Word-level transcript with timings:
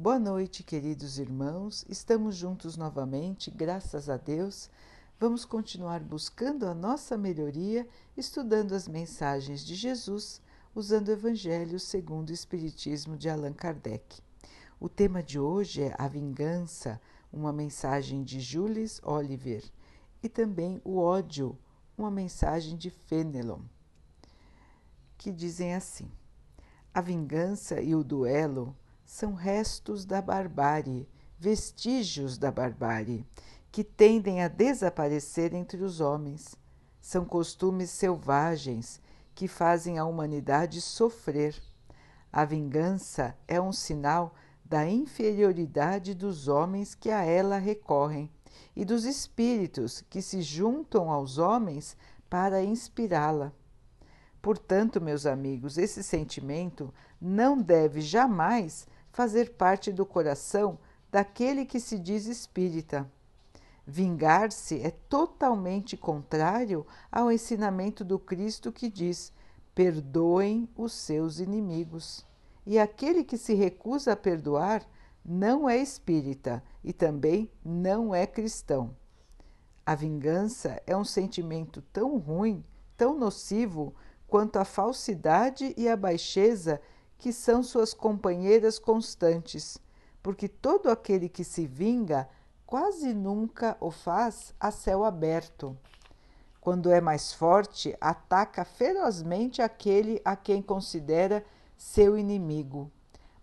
Boa 0.00 0.16
noite, 0.16 0.62
queridos 0.62 1.18
irmãos. 1.18 1.84
Estamos 1.88 2.36
juntos 2.36 2.76
novamente, 2.76 3.50
graças 3.50 4.08
a 4.08 4.16
Deus. 4.16 4.70
Vamos 5.18 5.44
continuar 5.44 5.98
buscando 5.98 6.68
a 6.68 6.72
nossa 6.72 7.18
melhoria, 7.18 7.84
estudando 8.16 8.76
as 8.76 8.86
mensagens 8.86 9.64
de 9.64 9.74
Jesus, 9.74 10.40
usando 10.72 11.08
o 11.08 11.10
Evangelho 11.10 11.80
segundo 11.80 12.30
o 12.30 12.32
Espiritismo 12.32 13.16
de 13.16 13.28
Allan 13.28 13.52
Kardec. 13.52 14.22
O 14.78 14.88
tema 14.88 15.20
de 15.20 15.36
hoje 15.36 15.82
é 15.82 15.96
a 15.98 16.06
vingança, 16.06 17.00
uma 17.32 17.52
mensagem 17.52 18.22
de 18.22 18.38
Jules 18.38 19.00
Oliver, 19.02 19.64
e 20.22 20.28
também 20.28 20.80
o 20.84 20.98
ódio, 20.98 21.58
uma 21.96 22.08
mensagem 22.08 22.76
de 22.76 22.88
Fenelon, 22.88 23.62
que 25.16 25.32
dizem 25.32 25.74
assim: 25.74 26.08
A 26.94 27.00
vingança 27.00 27.80
e 27.80 27.96
o 27.96 28.04
duelo 28.04 28.76
são 29.08 29.32
restos 29.32 30.04
da 30.04 30.20
barbárie, 30.20 31.08
vestígios 31.38 32.36
da 32.36 32.52
barbárie, 32.52 33.26
que 33.72 33.82
tendem 33.82 34.42
a 34.42 34.48
desaparecer 34.48 35.54
entre 35.54 35.82
os 35.82 35.98
homens. 35.98 36.54
São 37.00 37.24
costumes 37.24 37.88
selvagens 37.88 39.00
que 39.34 39.48
fazem 39.48 39.98
a 39.98 40.04
humanidade 40.04 40.82
sofrer. 40.82 41.56
A 42.30 42.44
vingança 42.44 43.34
é 43.48 43.58
um 43.58 43.72
sinal 43.72 44.34
da 44.62 44.86
inferioridade 44.86 46.12
dos 46.12 46.46
homens 46.46 46.94
que 46.94 47.10
a 47.10 47.24
ela 47.24 47.56
recorrem 47.56 48.30
e 48.76 48.84
dos 48.84 49.06
espíritos 49.06 50.04
que 50.10 50.20
se 50.20 50.42
juntam 50.42 51.10
aos 51.10 51.38
homens 51.38 51.96
para 52.28 52.62
inspirá-la. 52.62 53.54
Portanto, 54.42 55.00
meus 55.00 55.24
amigos, 55.24 55.78
esse 55.78 56.02
sentimento 56.02 56.92
não 57.18 57.60
deve 57.60 58.02
jamais 58.02 58.86
fazer 59.12 59.54
parte 59.54 59.92
do 59.92 60.06
coração 60.06 60.78
daquele 61.10 61.64
que 61.64 61.80
se 61.80 61.98
diz 61.98 62.26
espírita. 62.26 63.10
Vingar-se 63.86 64.82
é 64.82 64.90
totalmente 64.90 65.96
contrário 65.96 66.86
ao 67.10 67.32
ensinamento 67.32 68.04
do 68.04 68.18
Cristo 68.18 68.70
que 68.70 68.88
diz: 68.90 69.32
perdoem 69.74 70.68
os 70.76 70.92
seus 70.92 71.38
inimigos. 71.38 72.26
E 72.66 72.78
aquele 72.78 73.24
que 73.24 73.38
se 73.38 73.54
recusa 73.54 74.12
a 74.12 74.16
perdoar 74.16 74.86
não 75.24 75.68
é 75.68 75.78
espírita 75.78 76.62
e 76.84 76.92
também 76.92 77.50
não 77.64 78.14
é 78.14 78.26
cristão. 78.26 78.94
A 79.86 79.94
vingança 79.94 80.82
é 80.86 80.94
um 80.94 81.04
sentimento 81.04 81.80
tão 81.92 82.18
ruim, 82.18 82.62
tão 82.94 83.18
nocivo, 83.18 83.94
quanto 84.26 84.58
a 84.58 84.64
falsidade 84.64 85.72
e 85.78 85.88
a 85.88 85.96
baixeza 85.96 86.78
que 87.18 87.32
são 87.32 87.62
suas 87.62 87.92
companheiras 87.92 88.78
constantes, 88.78 89.78
porque 90.22 90.48
todo 90.48 90.88
aquele 90.88 91.28
que 91.28 91.44
se 91.44 91.66
vinga 91.66 92.28
quase 92.64 93.12
nunca 93.12 93.76
o 93.80 93.90
faz 93.90 94.54
a 94.60 94.70
céu 94.70 95.04
aberto. 95.04 95.76
Quando 96.60 96.90
é 96.90 97.00
mais 97.00 97.32
forte, 97.32 97.96
ataca 98.00 98.64
ferozmente 98.64 99.60
aquele 99.60 100.20
a 100.24 100.36
quem 100.36 100.62
considera 100.62 101.44
seu 101.76 102.18
inimigo, 102.18 102.90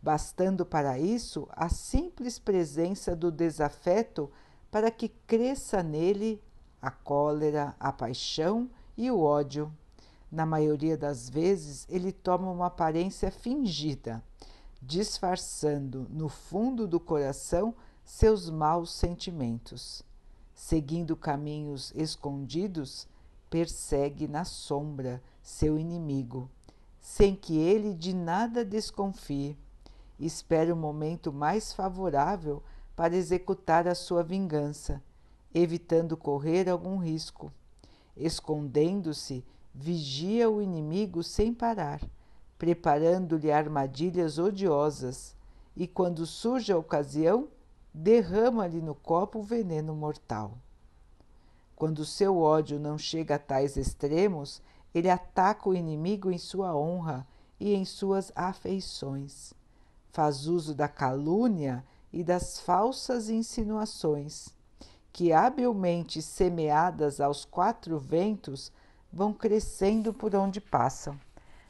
bastando 0.02 0.66
para 0.66 1.00
isso 1.00 1.48
a 1.52 1.68
simples 1.70 2.38
presença 2.38 3.16
do 3.16 3.32
desafeto 3.32 4.32
para 4.70 4.92
que 4.92 5.10
cresça 5.10 5.82
nele 5.82 6.42
a 6.82 6.92
cólera, 6.92 7.76
a 7.80 7.92
paixão 7.92 8.70
e 8.96 9.10
o 9.10 9.20
ódio. 9.20 9.72
Na 10.32 10.46
maioria 10.46 10.98
das 10.98 11.30
vezes, 11.30 11.86
ele 11.90 12.12
toma 12.12 12.52
uma 12.52 12.68
aparência 12.68 13.32
fingida, 13.32 14.24
disfarçando 14.82 16.08
no 16.10 16.28
fundo 16.28 16.88
do 16.88 17.00
coração 17.00 17.74
seus 18.04 18.50
maus 18.50 18.92
sentimentos. 18.92 20.04
Seguindo 20.54 21.16
caminhos 21.16 21.92
escondidos, 21.96 23.08
persegue 23.50 24.28
na 24.28 24.46
sombra 24.46 25.22
seu 25.42 25.78
inimigo, 25.78 26.50
sem 27.00 27.36
que 27.36 27.58
ele 27.58 27.94
de 27.94 28.14
nada 28.14 28.66
desconfie. 28.66 29.58
Espera 30.20 30.74
o 30.74 30.78
momento 30.78 31.32
mais 31.32 31.74
favorável 31.74 32.64
para 32.96 33.16
executar 33.16 33.88
a 33.88 33.94
sua 33.94 34.24
vingança, 34.24 35.04
evitando 35.54 36.16
correr 36.16 36.70
algum 36.70 36.98
risco. 36.98 37.52
Escondendo-se, 38.16 39.44
vigia 39.78 40.50
o 40.50 40.62
inimigo 40.62 41.22
sem 41.22 41.54
parar, 41.54 42.02
preparando-lhe 42.58 43.52
armadilhas 43.52 44.40
odiosas, 44.40 45.36
e 45.76 45.86
quando 45.86 46.26
surge 46.26 46.72
a 46.72 46.78
ocasião, 46.78 47.50
derrama-lhe 47.94 48.82
no 48.82 48.96
copo 48.96 49.40
o 49.40 49.44
veneno 49.44 49.94
mortal. 49.94 50.58
Quando 51.76 52.06
seu 52.06 52.38
ódio 52.38 52.80
não 52.80 52.98
chega 52.98 53.36
a 53.36 53.40
tais 53.40 53.76
extremos, 53.76 54.62
ele 54.94 55.10
ataca 55.10 55.68
o 55.68 55.76
inimigo 55.76 56.32
em 56.32 56.38
sua 56.38 56.74
honra 56.74 57.28
e 57.60 57.74
em 57.74 57.84
suas 57.84 58.32
afeições. 58.34 59.54
Faz 60.14 60.48
uso 60.48 60.74
da 60.74 60.88
calúnia 60.88 61.84
e 62.14 62.24
das 62.24 62.62
falsas 62.62 63.30
insinuações, 63.30 64.48
que, 65.12 65.34
habilmente 65.34 66.22
semeadas 66.22 67.20
aos 67.20 67.44
quatro 67.44 68.00
ventos, 68.00 68.72
vão 69.16 69.32
crescendo 69.32 70.14
por 70.14 70.36
onde 70.36 70.60
passam. 70.60 71.18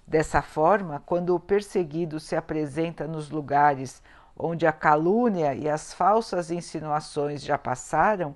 Dessa 0.08 0.42
forma, 0.42 1.04
quando 1.06 1.36
o 1.36 1.40
perseguido 1.40 2.20
se 2.20 2.36
apresenta 2.36 3.08
nos 3.08 3.30
lugares 3.30 4.02
onde 4.36 4.66
a 4.66 4.72
calúnia 4.72 5.54
e 5.54 5.70
as 5.70 5.94
falsas 5.94 6.50
insinuações 6.50 7.44
já 7.44 7.56
passaram, 7.56 8.36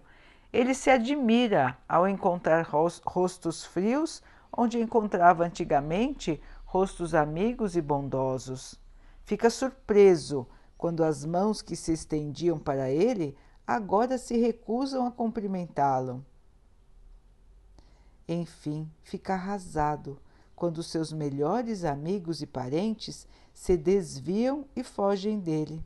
ele 0.53 0.75
se 0.75 0.91
admira 0.91 1.75
ao 1.87 2.07
encontrar 2.07 2.67
rostos 3.03 3.65
frios 3.65 4.21
onde 4.55 4.79
encontrava 4.79 5.43
antigamente 5.43 6.39
rostos 6.63 7.15
amigos 7.15 7.75
e 7.75 7.81
bondosos. 7.81 8.79
Fica 9.25 9.49
surpreso 9.49 10.47
quando 10.77 11.03
as 11.03 11.25
mãos 11.25 11.63
que 11.63 11.75
se 11.75 11.93
estendiam 11.93 12.59
para 12.59 12.89
ele 12.91 13.35
agora 13.65 14.17
se 14.17 14.37
recusam 14.37 15.05
a 15.07 15.11
cumprimentá-lo. 15.11 16.23
Enfim, 18.31 18.87
fica 19.01 19.33
arrasado 19.33 20.19
quando 20.55 20.83
seus 20.83 21.11
melhores 21.11 21.83
amigos 21.83 22.43
e 22.43 22.45
parentes 22.45 23.27
se 23.51 23.75
desviam 23.75 24.65
e 24.75 24.83
fogem 24.83 25.39
dele. 25.39 25.83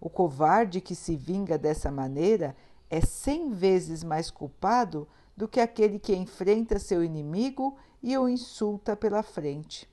O 0.00 0.10
covarde 0.10 0.80
que 0.80 0.96
se 0.96 1.14
vinga 1.14 1.56
dessa 1.56 1.88
maneira 1.88 2.56
é 2.90 3.00
cem 3.00 3.52
vezes 3.52 4.02
mais 4.02 4.28
culpado 4.28 5.06
do 5.36 5.46
que 5.46 5.60
aquele 5.60 6.00
que 6.00 6.16
enfrenta 6.16 6.80
seu 6.80 7.04
inimigo 7.04 7.76
e 8.02 8.18
o 8.18 8.28
insulta 8.28 8.96
pela 8.96 9.22
frente. 9.22 9.88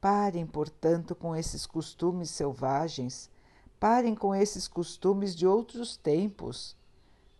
Parem, 0.00 0.44
portanto, 0.44 1.14
com 1.14 1.36
esses 1.36 1.66
costumes 1.66 2.30
selvagens, 2.30 3.30
parem 3.78 4.16
com 4.16 4.34
esses 4.34 4.66
costumes 4.66 5.36
de 5.36 5.46
outros 5.46 5.96
tempos. 5.96 6.76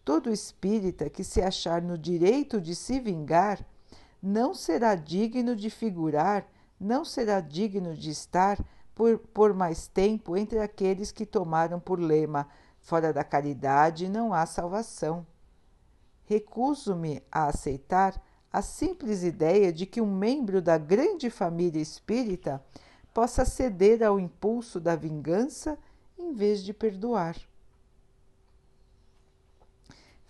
Todo 0.04 0.30
espírita 0.30 1.08
que 1.08 1.24
se 1.24 1.40
achar 1.40 1.80
no 1.80 1.96
direito 1.96 2.60
de 2.60 2.74
se 2.74 3.00
vingar 3.00 3.64
não 4.22 4.54
será 4.54 4.94
digno 4.94 5.56
de 5.56 5.70
figurar, 5.70 6.46
não 6.78 7.04
será 7.04 7.40
digno 7.40 7.94
de 7.94 8.10
estar 8.10 8.62
por, 8.94 9.18
por 9.18 9.54
mais 9.54 9.86
tempo 9.86 10.36
entre 10.36 10.58
aqueles 10.58 11.10
que 11.10 11.24
tomaram 11.24 11.80
por 11.80 11.98
lema: 11.98 12.46
fora 12.80 13.12
da 13.12 13.24
caridade 13.24 14.08
não 14.08 14.34
há 14.34 14.44
salvação. 14.44 15.26
Recuso-me 16.26 17.22
a 17.30 17.46
aceitar 17.46 18.20
a 18.52 18.62
simples 18.62 19.22
ideia 19.22 19.72
de 19.72 19.84
que 19.86 20.00
um 20.00 20.16
membro 20.16 20.62
da 20.62 20.78
grande 20.78 21.28
família 21.30 21.80
espírita 21.80 22.62
possa 23.12 23.44
ceder 23.44 24.02
ao 24.02 24.20
impulso 24.20 24.78
da 24.78 24.94
vingança 24.96 25.78
em 26.18 26.32
vez 26.32 26.62
de 26.62 26.72
perdoar. 26.72 27.36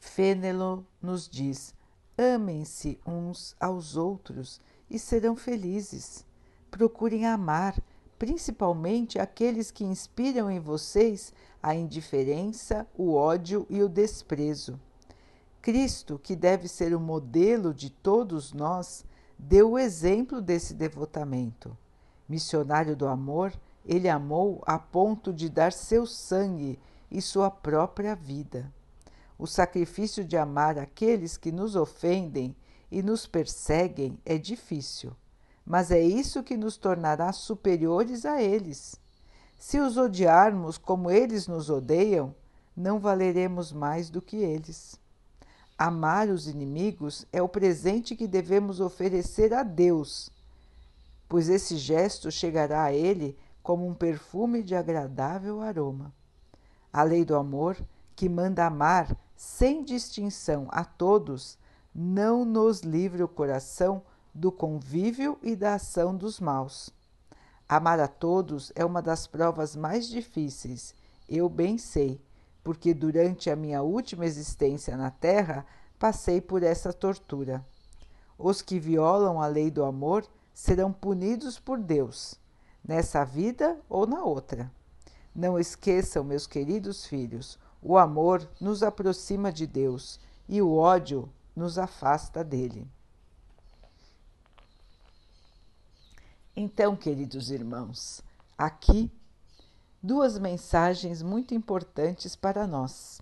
Fênelon 0.04 0.82
nos 1.02 1.28
diz: 1.28 1.74
amem-se 2.16 3.00
uns 3.04 3.56
aos 3.58 3.96
outros 3.96 4.60
e 4.88 4.98
serão 4.98 5.34
felizes. 5.34 6.24
Procurem 6.70 7.26
amar, 7.26 7.76
principalmente 8.16 9.18
aqueles 9.18 9.72
que 9.72 9.82
inspiram 9.82 10.48
em 10.50 10.60
vocês 10.60 11.32
a 11.60 11.74
indiferença, 11.74 12.86
o 12.96 13.14
ódio 13.14 13.66
e 13.68 13.82
o 13.82 13.88
desprezo. 13.88 14.78
Cristo, 15.60 16.20
que 16.22 16.36
deve 16.36 16.68
ser 16.68 16.94
o 16.94 17.00
modelo 17.00 17.74
de 17.74 17.90
todos 17.90 18.52
nós, 18.52 19.04
deu 19.36 19.72
o 19.72 19.78
exemplo 19.78 20.40
desse 20.40 20.74
devotamento. 20.74 21.76
Missionário 22.28 22.94
do 22.94 23.08
amor, 23.08 23.52
ele 23.84 24.08
amou 24.08 24.62
a 24.66 24.78
ponto 24.78 25.32
de 25.32 25.48
dar 25.48 25.72
seu 25.72 26.06
sangue 26.06 26.78
e 27.10 27.20
sua 27.20 27.50
própria 27.50 28.14
vida. 28.14 28.72
O 29.38 29.46
sacrifício 29.46 30.24
de 30.24 30.36
amar 30.36 30.78
aqueles 30.78 31.36
que 31.36 31.50
nos 31.50 31.74
ofendem 31.74 32.54
e 32.90 33.02
nos 33.02 33.26
perseguem 33.26 34.18
é 34.24 34.38
difícil, 34.38 35.12
mas 35.66 35.90
é 35.90 36.00
isso 36.00 36.42
que 36.42 36.56
nos 36.56 36.76
tornará 36.76 37.32
superiores 37.32 38.24
a 38.24 38.40
eles. 38.40 38.94
Se 39.58 39.80
os 39.80 39.96
odiarmos 39.96 40.78
como 40.78 41.10
eles 41.10 41.48
nos 41.48 41.70
odeiam, 41.70 42.34
não 42.76 43.00
valeremos 43.00 43.72
mais 43.72 44.10
do 44.10 44.22
que 44.22 44.36
eles. 44.36 44.98
Amar 45.76 46.28
os 46.28 46.46
inimigos 46.46 47.26
é 47.32 47.42
o 47.42 47.48
presente 47.48 48.14
que 48.14 48.28
devemos 48.28 48.78
oferecer 48.80 49.52
a 49.52 49.64
Deus, 49.64 50.30
pois 51.28 51.48
esse 51.48 51.76
gesto 51.76 52.30
chegará 52.30 52.84
a 52.84 52.92
Ele 52.92 53.36
como 53.62 53.86
um 53.86 53.94
perfume 53.94 54.62
de 54.62 54.76
agradável 54.76 55.60
aroma. 55.60 56.14
A 56.92 57.02
lei 57.02 57.24
do 57.24 57.34
amor, 57.34 57.76
que 58.14 58.28
manda 58.28 58.66
amar 58.66 59.16
sem 59.44 59.84
distinção 59.84 60.66
a 60.70 60.84
todos, 60.84 61.58
não 61.94 62.46
nos 62.46 62.80
livre 62.80 63.22
o 63.22 63.28
coração 63.28 64.02
do 64.34 64.50
convívio 64.50 65.38
e 65.42 65.54
da 65.54 65.74
ação 65.74 66.16
dos 66.16 66.40
maus. 66.40 66.90
Amar 67.68 68.00
a 68.00 68.08
todos 68.08 68.72
é 68.74 68.84
uma 68.84 69.02
das 69.02 69.26
provas 69.26 69.76
mais 69.76 70.08
difíceis, 70.08 70.94
eu 71.28 71.46
bem 71.48 71.76
sei, 71.76 72.20
porque 72.64 72.94
durante 72.94 73.50
a 73.50 73.54
minha 73.54 73.82
última 73.82 74.24
existência 74.24 74.96
na 74.96 75.10
Terra 75.10 75.66
passei 75.98 76.40
por 76.40 76.62
essa 76.62 76.90
tortura. 76.90 77.64
Os 78.38 78.62
que 78.62 78.80
violam 78.80 79.40
a 79.40 79.46
lei 79.46 79.70
do 79.70 79.84
amor 79.84 80.26
serão 80.54 80.90
punidos 80.90 81.58
por 81.58 81.78
Deus, 81.78 82.34
nessa 82.82 83.24
vida 83.24 83.78
ou 83.90 84.06
na 84.06 84.24
outra. 84.24 84.72
Não 85.34 85.58
esqueçam, 85.58 86.24
meus 86.24 86.46
queridos 86.46 87.06
filhos, 87.06 87.58
o 87.84 87.98
amor 87.98 88.48
nos 88.58 88.82
aproxima 88.82 89.52
de 89.52 89.66
Deus 89.66 90.18
e 90.48 90.62
o 90.62 90.74
ódio 90.74 91.30
nos 91.54 91.76
afasta 91.78 92.42
dele. 92.42 92.88
Então, 96.56 96.96
queridos 96.96 97.50
irmãos, 97.50 98.22
aqui 98.56 99.12
duas 100.02 100.38
mensagens 100.38 101.20
muito 101.20 101.54
importantes 101.54 102.34
para 102.34 102.66
nós. 102.66 103.20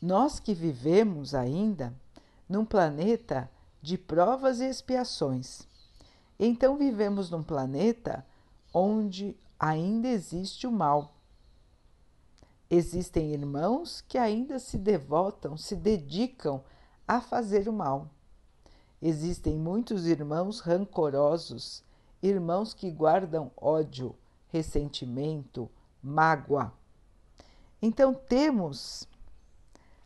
Nós 0.00 0.40
que 0.40 0.54
vivemos 0.54 1.34
ainda 1.34 1.92
num 2.48 2.64
planeta 2.64 3.50
de 3.82 3.98
provas 3.98 4.60
e 4.60 4.64
expiações. 4.64 5.68
Então, 6.38 6.78
vivemos 6.78 7.30
num 7.30 7.42
planeta 7.42 8.24
onde 8.72 9.36
ainda 9.58 10.08
existe 10.08 10.66
o 10.66 10.72
mal. 10.72 11.13
Existem 12.70 13.32
irmãos 13.32 14.00
que 14.00 14.18
ainda 14.18 14.58
se 14.58 14.78
devotam, 14.78 15.56
se 15.56 15.76
dedicam 15.76 16.62
a 17.06 17.20
fazer 17.20 17.68
o 17.68 17.72
mal. 17.72 18.08
Existem 19.00 19.56
muitos 19.56 20.06
irmãos 20.06 20.60
rancorosos 20.60 21.84
irmãos 22.26 22.72
que 22.72 22.90
guardam 22.90 23.50
ódio, 23.56 24.14
ressentimento, 24.48 25.70
mágoa. 26.02 26.72
Então 27.82 28.14
temos 28.14 29.06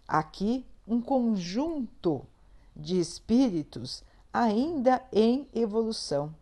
aqui 0.07 0.67
um 0.87 1.01
conjunto 1.01 2.27
de 2.75 2.99
espíritos 2.99 4.03
ainda 4.33 5.03
em 5.13 5.49
evolução, 5.55 6.35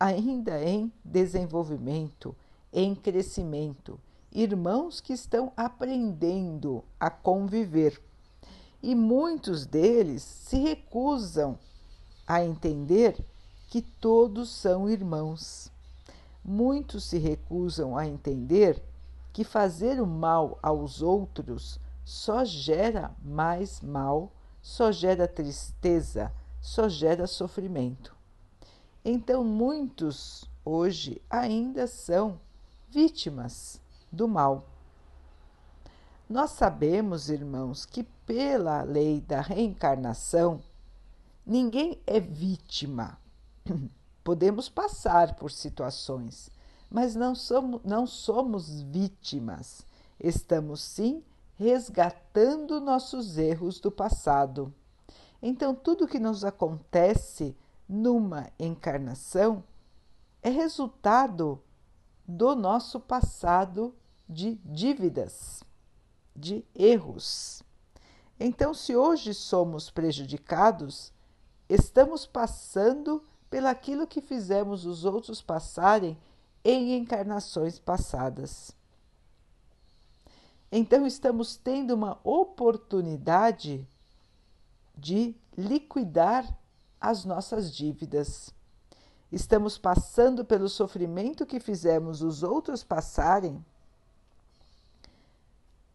ainda 0.00 0.62
em 0.62 0.90
desenvolvimento, 1.04 2.34
em 2.72 2.94
crescimento, 2.94 4.00
irmãos 4.32 5.00
que 5.00 5.12
estão 5.12 5.52
aprendendo 5.56 6.84
a 6.98 7.10
conviver. 7.10 8.00
E 8.82 8.94
muitos 8.94 9.66
deles 9.66 10.22
se 10.22 10.58
recusam 10.58 11.58
a 12.26 12.44
entender 12.44 13.24
que 13.68 13.82
todos 13.82 14.50
são 14.50 14.88
irmãos. 14.88 15.70
Muitos 16.44 17.04
se 17.04 17.18
recusam 17.18 17.96
a 17.96 18.06
entender 18.06 18.82
que 19.32 19.44
fazer 19.44 20.00
o 20.00 20.06
mal 20.06 20.58
aos 20.62 21.02
outros 21.02 21.78
só 22.04 22.44
gera 22.44 23.14
mais 23.22 23.80
mal, 23.80 24.32
só 24.62 24.90
gera 24.90 25.28
tristeza, 25.28 26.32
só 26.60 26.88
gera 26.88 27.26
sofrimento. 27.26 28.16
Então, 29.04 29.44
muitos 29.44 30.48
hoje 30.64 31.20
ainda 31.28 31.86
são 31.86 32.40
vítimas 32.88 33.80
do 34.10 34.28
mal. 34.28 34.66
Nós 36.28 36.50
sabemos, 36.50 37.30
irmãos, 37.30 37.84
que 37.86 38.02
pela 38.02 38.82
lei 38.82 39.20
da 39.20 39.40
reencarnação, 39.40 40.60
ninguém 41.46 42.00
é 42.06 42.20
vítima 42.20 43.18
Podemos 44.24 44.68
passar 44.68 45.34
por 45.36 45.50
situações, 45.50 46.50
mas 46.90 47.14
não 47.14 47.34
somos, 47.34 47.80
não 47.84 48.06
somos 48.06 48.82
vítimas. 48.82 49.86
Estamos 50.20 50.82
sim 50.82 51.22
resgatando 51.56 52.80
nossos 52.80 53.36
erros 53.36 53.80
do 53.80 53.90
passado. 53.90 54.72
Então, 55.42 55.74
tudo 55.74 56.06
que 56.06 56.18
nos 56.18 56.44
acontece 56.44 57.56
numa 57.88 58.50
encarnação 58.58 59.62
é 60.42 60.50
resultado 60.50 61.60
do 62.28 62.54
nosso 62.54 63.00
passado 63.00 63.94
de 64.28 64.56
dívidas, 64.64 65.64
de 66.36 66.62
erros. 66.74 67.62
Então, 68.38 68.74
se 68.74 68.94
hoje 68.94 69.32
somos 69.32 69.90
prejudicados, 69.90 71.10
estamos 71.68 72.26
passando 72.26 73.24
pelaquilo 73.48 74.06
que 74.06 74.20
fizemos 74.20 74.84
os 74.84 75.06
outros 75.06 75.40
passarem 75.40 76.18
em 76.62 76.94
encarnações 76.96 77.78
passadas. 77.78 78.76
Então 80.70 81.06
estamos 81.06 81.56
tendo 81.56 81.94
uma 81.94 82.20
oportunidade 82.22 83.88
de 84.94 85.34
liquidar 85.56 86.46
as 87.00 87.24
nossas 87.24 87.74
dívidas. 87.74 88.52
Estamos 89.30 89.76
passando 89.76 90.44
pelo 90.44 90.68
sofrimento 90.68 91.44
que 91.44 91.60
fizemos 91.60 92.22
os 92.22 92.42
outros 92.42 92.82
passarem 92.82 93.64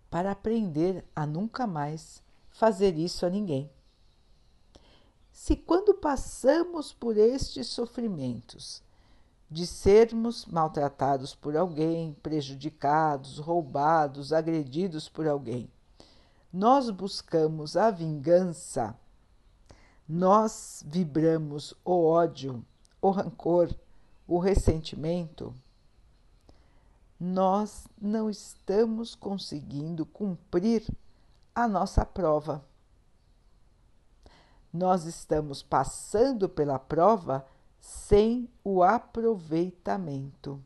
para 0.09 0.31
aprender 0.31 1.03
a 1.15 1.25
nunca 1.25 1.65
mais 1.65 2.21
fazer 2.51 2.95
isso 2.95 3.25
a 3.25 3.29
ninguém. 3.29 3.69
Se 5.31 5.55
quando 5.55 5.95
passamos 5.95 6.93
por 6.93 7.17
estes 7.17 7.67
sofrimentos, 7.67 8.83
de 9.49 9.67
sermos 9.67 10.45
maltratados 10.45 11.35
por 11.35 11.55
alguém, 11.55 12.15
prejudicados, 12.23 13.37
roubados, 13.39 14.33
agredidos 14.33 15.09
por 15.09 15.27
alguém, 15.27 15.69
nós 16.51 16.89
buscamos 16.91 17.75
a 17.75 17.89
vingança, 17.89 18.95
nós 20.07 20.83
vibramos 20.85 21.73
o 21.83 22.05
ódio, 22.05 22.63
o 23.03 23.11
rancor, 23.11 23.73
o 24.27 24.39
ressentimento, 24.39 25.53
nós 27.19 27.87
não 28.01 28.29
estamos 28.29 29.15
conseguindo 29.15 30.05
cumprir 30.05 30.83
a 31.53 31.67
nossa 31.67 32.05
prova 32.05 32.63
nós 34.73 35.05
estamos 35.05 35.61
passando 35.61 36.49
pela 36.49 36.79
prova 36.79 37.45
sem 37.79 38.49
o 38.63 38.81
aproveitamento. 38.81 40.59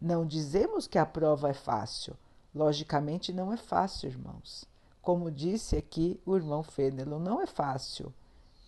Não 0.00 0.24
dizemos 0.24 0.86
que 0.86 0.96
a 0.96 1.04
prova 1.04 1.50
é 1.50 1.52
fácil. 1.52 2.16
Logicamente, 2.54 3.30
não 3.30 3.52
é 3.52 3.58
fácil, 3.58 4.08
irmãos. 4.08 4.64
Como 5.02 5.30
disse 5.30 5.76
aqui 5.76 6.18
o 6.24 6.34
irmão 6.34 6.62
Fênelon, 6.62 7.18
não 7.18 7.42
é 7.42 7.46
fácil. 7.46 8.12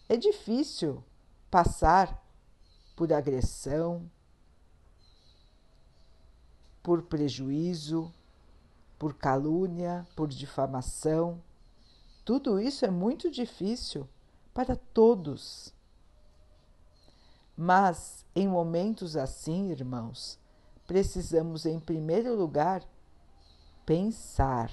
É 0.07 0.19
difícil 0.19 1.03
passar 1.53 2.21
por 2.97 3.13
agressão, 3.13 4.11
por 6.83 7.03
prejuízo, 7.03 8.13
por 8.99 9.15
calúnia, 9.15 10.05
por 10.17 10.27
difamação 10.27 11.41
tudo 12.25 12.61
isso 12.61 12.85
é 12.85 12.91
muito 12.91 13.31
difícil 13.31 14.09
para 14.55 14.77
todos. 14.77 15.75
Mas 17.57 18.25
em 18.35 18.47
momentos 18.47 19.17
assim, 19.17 19.71
irmãos, 19.71 20.39
precisamos, 20.87 21.67
em 21.67 21.81
primeiro 21.81 22.35
lugar, 22.35 22.83
pensar, 23.85 24.71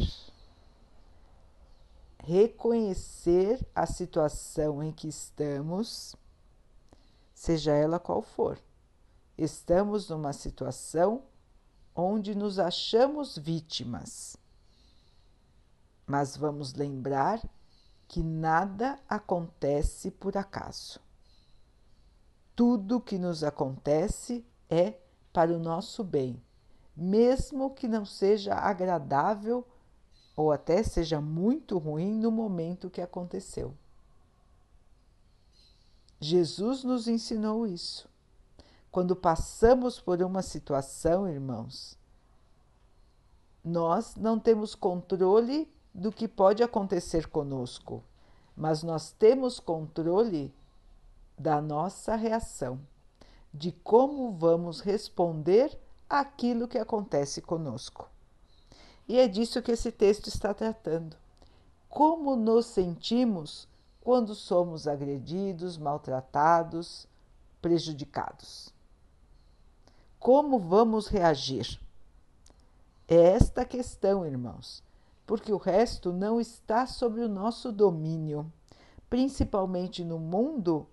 reconhecer 2.19 3.65
a 3.73 3.87
situação 3.87 4.83
em 4.83 4.91
que 4.91 5.07
estamos, 5.07 6.15
seja 7.49 7.73
ela 7.73 7.99
qual 7.99 8.21
for. 8.21 8.59
Estamos 9.37 10.09
numa 10.09 10.33
situação 10.33 11.23
onde 11.95 12.35
nos 12.35 12.59
achamos 12.59 13.37
vítimas 13.37 14.37
mas 16.09 16.35
vamos 16.35 16.73
lembrar 16.73 17.39
que 18.07 18.23
nada 18.23 18.99
acontece 19.07 20.09
por 20.09 20.35
acaso. 20.35 20.99
Tudo 22.55 22.99
que 22.99 23.19
nos 23.19 23.43
acontece 23.43 24.43
é 24.67 24.95
para 25.31 25.55
o 25.55 25.59
nosso 25.59 26.03
bem, 26.03 26.41
mesmo 26.97 27.75
que 27.75 27.87
não 27.87 28.05
seja 28.05 28.55
agradável 28.55 29.63
ou 30.35 30.51
até 30.51 30.81
seja 30.81 31.21
muito 31.21 31.77
ruim 31.77 32.15
no 32.15 32.31
momento 32.31 32.89
que 32.89 33.01
aconteceu. 33.01 33.77
Jesus 36.19 36.83
nos 36.83 37.07
ensinou 37.07 37.65
isso. 37.65 38.09
Quando 38.91 39.15
passamos 39.15 39.99
por 39.99 40.21
uma 40.21 40.41
situação, 40.41 41.27
irmãos, 41.27 41.97
nós 43.63 44.15
não 44.15 44.39
temos 44.39 44.75
controle 44.75 45.71
do 45.93 46.11
que 46.11 46.27
pode 46.27 46.63
acontecer 46.63 47.27
conosco, 47.27 48.03
mas 48.55 48.83
nós 48.83 49.11
temos 49.11 49.59
controle 49.59 50.53
da 51.37 51.61
nossa 51.61 52.15
reação, 52.15 52.79
de 53.53 53.71
como 53.71 54.31
vamos 54.33 54.81
responder 54.81 55.79
àquilo 56.09 56.67
que 56.67 56.77
acontece 56.77 57.41
conosco. 57.41 58.09
E 59.07 59.17
é 59.17 59.27
disso 59.27 59.61
que 59.61 59.71
esse 59.71 59.91
texto 59.91 60.27
está 60.27 60.53
tratando. 60.53 61.15
Como 61.87 62.35
nos 62.35 62.65
sentimos 62.67 63.67
quando 64.09 64.33
somos 64.33 64.87
agredidos, 64.87 65.77
maltratados, 65.77 67.05
prejudicados? 67.61 68.73
Como 70.17 70.57
vamos 70.57 71.05
reagir? 71.05 71.79
É 73.07 73.15
esta 73.15 73.63
questão, 73.63 74.25
irmãos, 74.25 74.83
porque 75.27 75.53
o 75.53 75.57
resto 75.57 76.11
não 76.11 76.41
está 76.41 76.87
sob 76.87 77.21
o 77.21 77.29
nosso 77.29 77.71
domínio, 77.71 78.51
principalmente 79.11 80.03
no 80.03 80.17
mundo 80.17 80.87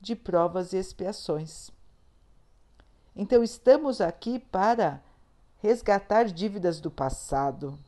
de 0.00 0.16
provas 0.16 0.72
e 0.72 0.78
expiações. 0.78 1.70
Então, 3.14 3.42
estamos 3.42 4.00
aqui 4.00 4.38
para 4.38 5.02
resgatar 5.58 6.24
dívidas 6.24 6.80
do 6.80 6.90
passado. 6.90 7.78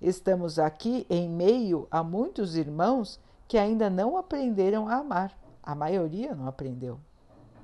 Estamos 0.00 0.58
aqui 0.58 1.06
em 1.10 1.28
meio 1.28 1.86
a 1.90 2.02
muitos 2.02 2.56
irmãos 2.56 3.20
que 3.48 3.58
ainda 3.58 3.88
não 3.88 4.16
aprenderam 4.16 4.88
a 4.88 4.96
amar. 4.96 5.36
A 5.62 5.74
maioria 5.74 6.34
não 6.34 6.46
aprendeu, 6.46 7.00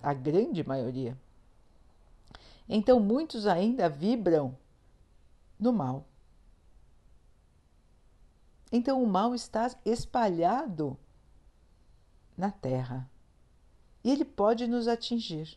a 0.02 0.12
grande 0.12 0.66
maioria. 0.66 1.16
Então, 2.68 2.98
muitos 2.98 3.46
ainda 3.46 3.88
vibram 3.88 4.56
no 5.58 5.72
mal. 5.72 6.04
Então, 8.72 9.02
o 9.02 9.06
mal 9.06 9.34
está 9.34 9.70
espalhado 9.84 10.96
na 12.36 12.50
terra 12.50 13.08
e 14.02 14.10
ele 14.10 14.24
pode 14.24 14.66
nos 14.66 14.88
atingir. 14.88 15.56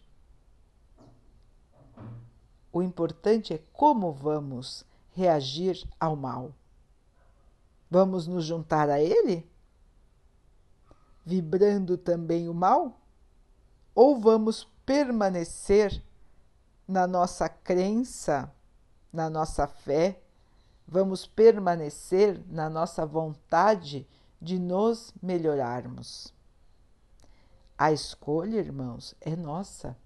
O 2.72 2.84
importante 2.84 3.54
é 3.54 3.58
como 3.72 4.12
vamos 4.12 4.86
reagir 5.14 5.88
ao 5.98 6.16
mal. 6.16 6.54
Vamos 7.90 8.28
nos 8.28 8.44
juntar 8.44 8.90
a 8.90 9.02
ele? 9.02 9.50
Vibrando 11.26 11.98
também 11.98 12.48
o 12.48 12.54
mal? 12.54 13.02
Ou 13.96 14.20
vamos 14.20 14.66
permanecer 14.86 16.04
na 16.88 17.08
nossa 17.08 17.50
crença, 17.50 18.54
na 19.12 19.30
nossa 19.30 19.66
fé? 19.66 20.22
Vamos 20.88 21.26
permanecer 21.26 22.40
na 22.48 22.70
nossa 22.70 23.06
vontade 23.06 24.08
de 24.40 24.60
nos 24.60 25.12
melhorarmos? 25.20 26.32
A 27.78 27.92
escolha, 27.92 28.60
irmãos, 28.60 29.16
é 29.20 29.36
nossa. 29.36 29.98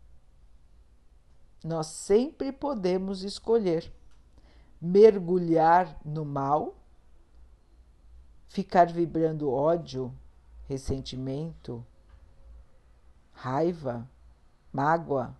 Nós 1.63 1.87
sempre 1.87 2.51
podemos 2.53 3.23
escolher 3.23 3.91
mergulhar 4.81 5.99
no 6.05 6.23
mal, 6.23 6.75
ficar 8.47 8.91
vibrando 8.91 9.51
ódio, 9.51 10.13
ressentimento, 10.69 11.83
raiva, 13.33 14.07
mágoa, 14.71 15.35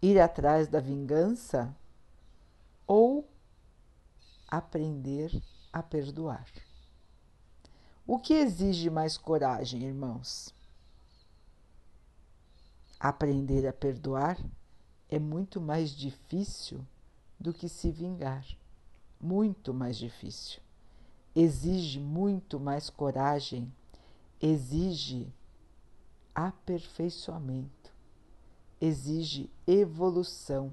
ir 0.00 0.20
atrás 0.20 0.68
da 0.68 0.78
vingança 0.78 1.74
ou 2.86 3.28
aprender 4.46 5.42
a 5.72 5.82
perdoar. 5.82 6.46
O 8.06 8.16
que 8.16 8.34
exige 8.34 8.88
mais 8.88 9.18
coragem, 9.18 9.82
irmãos? 9.82 10.54
Aprender 13.00 13.66
a 13.66 13.72
perdoar 13.72 14.38
é 15.08 15.18
muito 15.18 15.60
mais 15.60 15.90
difícil 15.90 16.86
do 17.40 17.52
que 17.52 17.68
se 17.68 17.90
vingar. 17.90 18.46
Muito 19.20 19.74
mais 19.74 19.96
difícil. 19.96 20.60
Exige 21.34 21.98
muito 21.98 22.60
mais 22.60 22.88
coragem, 22.88 23.72
exige 24.42 25.32
aperfeiçoamento, 26.34 27.94
exige 28.80 29.48
evolução, 29.64 30.72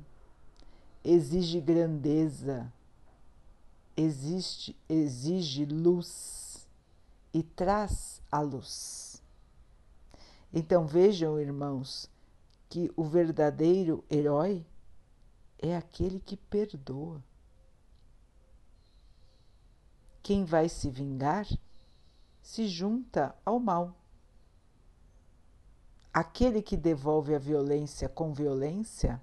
exige 1.04 1.62
grandeza, 1.62 2.74
existe, 3.96 4.76
exige 4.90 5.66
luz 5.66 6.68
e 7.32 7.44
traz 7.44 8.24
a 8.32 8.42
luz. 8.42 9.22
Então 10.52 10.88
vejam, 10.88 11.40
irmãos, 11.40 12.10
que 12.68 12.92
o 12.96 13.04
verdadeiro 13.04 14.04
herói 14.10 14.66
é 15.60 15.76
aquele 15.78 16.20
que 16.20 16.36
perdoa. 16.36 17.24
Quem 20.24 20.44
vai 20.44 20.68
se 20.68 20.90
vingar 20.90 21.48
se 22.50 22.68
junta 22.68 23.36
ao 23.46 23.60
mal. 23.60 23.96
Aquele 26.12 26.64
que 26.64 26.76
devolve 26.76 27.36
a 27.36 27.38
violência 27.38 28.10
com 28.10 28.34
violência 28.34 29.22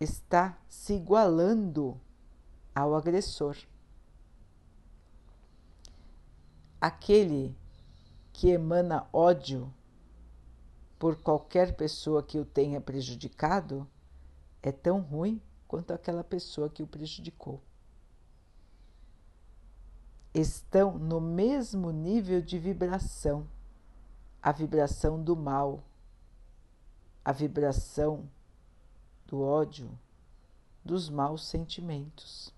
está 0.00 0.58
se 0.68 0.94
igualando 0.94 2.00
ao 2.74 2.96
agressor. 2.96 3.56
Aquele 6.80 7.56
que 8.32 8.48
emana 8.48 9.06
ódio 9.12 9.72
por 10.98 11.14
qualquer 11.22 11.76
pessoa 11.76 12.20
que 12.20 12.36
o 12.36 12.44
tenha 12.44 12.80
prejudicado 12.80 13.88
é 14.60 14.72
tão 14.72 15.00
ruim 15.00 15.40
quanto 15.68 15.92
aquela 15.92 16.24
pessoa 16.24 16.68
que 16.68 16.82
o 16.82 16.86
prejudicou. 16.88 17.62
Estão 20.34 20.98
no 20.98 21.20
mesmo 21.20 21.90
nível 21.92 22.42
de 22.42 22.58
vibração, 22.58 23.46
a 24.42 24.50
vibração 24.50 25.22
do 25.22 25.36
mal, 25.36 25.82
a 27.24 27.30
vibração 27.30 28.28
do 29.26 29.40
ódio, 29.40 29.96
dos 30.84 31.08
maus 31.08 31.46
sentimentos. 31.46 32.52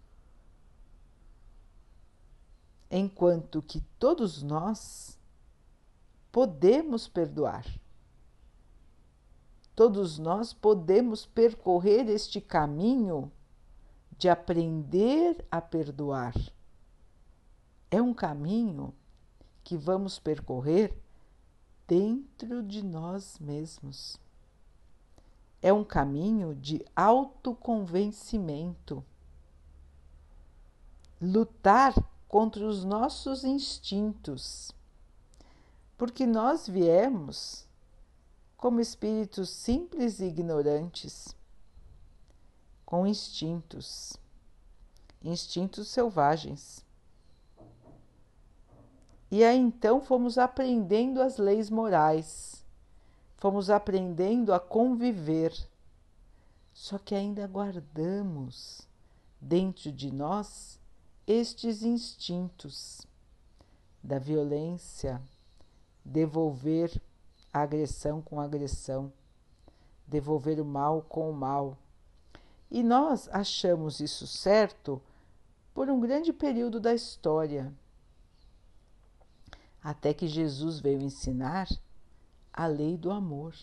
Enquanto 2.90 3.60
que 3.60 3.82
todos 3.98 4.42
nós 4.42 5.18
podemos 6.32 7.06
perdoar 7.06 7.64
Todos 9.76 10.18
nós 10.18 10.54
podemos 10.54 11.26
percorrer 11.26 12.08
este 12.08 12.40
caminho 12.40 13.30
de 14.16 14.26
aprender 14.26 15.46
a 15.50 15.60
perdoar. 15.60 16.32
É 17.96 18.02
um 18.02 18.12
caminho 18.12 18.92
que 19.64 19.74
vamos 19.74 20.18
percorrer 20.18 20.94
dentro 21.88 22.62
de 22.62 22.84
nós 22.84 23.38
mesmos. 23.38 24.18
É 25.62 25.72
um 25.72 25.82
caminho 25.82 26.54
de 26.54 26.84
autoconvencimento. 26.94 29.02
Lutar 31.18 31.94
contra 32.28 32.66
os 32.66 32.84
nossos 32.84 33.44
instintos. 33.44 34.70
Porque 35.96 36.26
nós 36.26 36.68
viemos 36.68 37.66
como 38.58 38.78
espíritos 38.78 39.48
simples 39.48 40.20
e 40.20 40.26
ignorantes, 40.26 41.34
com 42.84 43.06
instintos, 43.06 44.18
instintos 45.24 45.88
selvagens. 45.88 46.84
E 49.30 49.42
aí 49.42 49.58
então 49.58 50.00
fomos 50.00 50.38
aprendendo 50.38 51.20
as 51.20 51.36
leis 51.36 51.68
morais, 51.68 52.64
fomos 53.36 53.70
aprendendo 53.70 54.52
a 54.52 54.60
conviver. 54.60 55.52
Só 56.72 56.98
que 56.98 57.14
ainda 57.14 57.46
guardamos 57.46 58.86
dentro 59.40 59.90
de 59.90 60.12
nós 60.12 60.78
estes 61.26 61.82
instintos 61.82 63.06
da 64.02 64.18
violência, 64.18 65.20
devolver 66.04 67.02
agressão 67.52 68.22
com 68.22 68.40
agressão, 68.40 69.12
devolver 70.06 70.60
o 70.60 70.64
mal 70.64 71.02
com 71.02 71.28
o 71.28 71.34
mal. 71.34 71.76
E 72.70 72.82
nós 72.82 73.28
achamos 73.32 73.98
isso 74.00 74.26
certo 74.26 75.02
por 75.74 75.90
um 75.90 75.98
grande 75.98 76.32
período 76.32 76.78
da 76.78 76.94
história, 76.94 77.72
até 79.86 80.12
que 80.12 80.26
Jesus 80.26 80.80
veio 80.80 81.00
ensinar 81.00 81.68
a 82.52 82.66
lei 82.66 82.96
do 82.96 83.08
amor. 83.08 83.54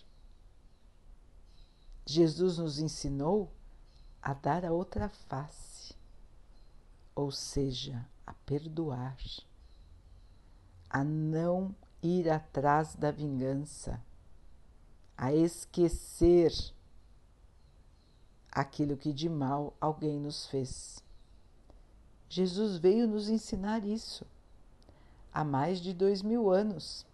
Jesus 2.06 2.60
nos 2.60 2.80
ensinou 2.80 3.52
a 4.22 4.34
dar 4.34 4.64
a 4.64 4.72
outra 4.72 5.10
face, 5.10 5.94
ou 7.14 7.30
seja, 7.30 8.08
a 8.26 8.32
perdoar, 8.34 9.18
a 10.90 11.04
não 11.04 11.76
ir 12.02 12.30
atrás 12.30 12.96
da 12.96 13.12
vingança, 13.12 14.02
a 15.18 15.34
esquecer 15.34 16.54
aquilo 18.50 18.96
que 18.96 19.12
de 19.12 19.28
mal 19.28 19.76
alguém 19.82 20.22
nos 20.22 20.48
fez. 20.48 21.04
Jesus 22.30 22.78
veio 22.78 23.10
nos 23.10 23.28
ensinar 23.28 23.84
isso 23.84 24.26
há 25.34 25.44
mais 25.44 25.80
de 25.80 25.94
dois 25.94 26.22
mil 26.22 26.52
anos. 26.52 27.06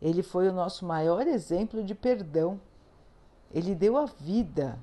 Ele 0.00 0.22
foi 0.22 0.48
o 0.48 0.52
nosso 0.52 0.86
maior 0.86 1.26
exemplo 1.26 1.82
de 1.82 1.94
perdão. 1.94 2.60
Ele 3.50 3.74
deu 3.74 3.96
a 3.96 4.04
vida 4.04 4.78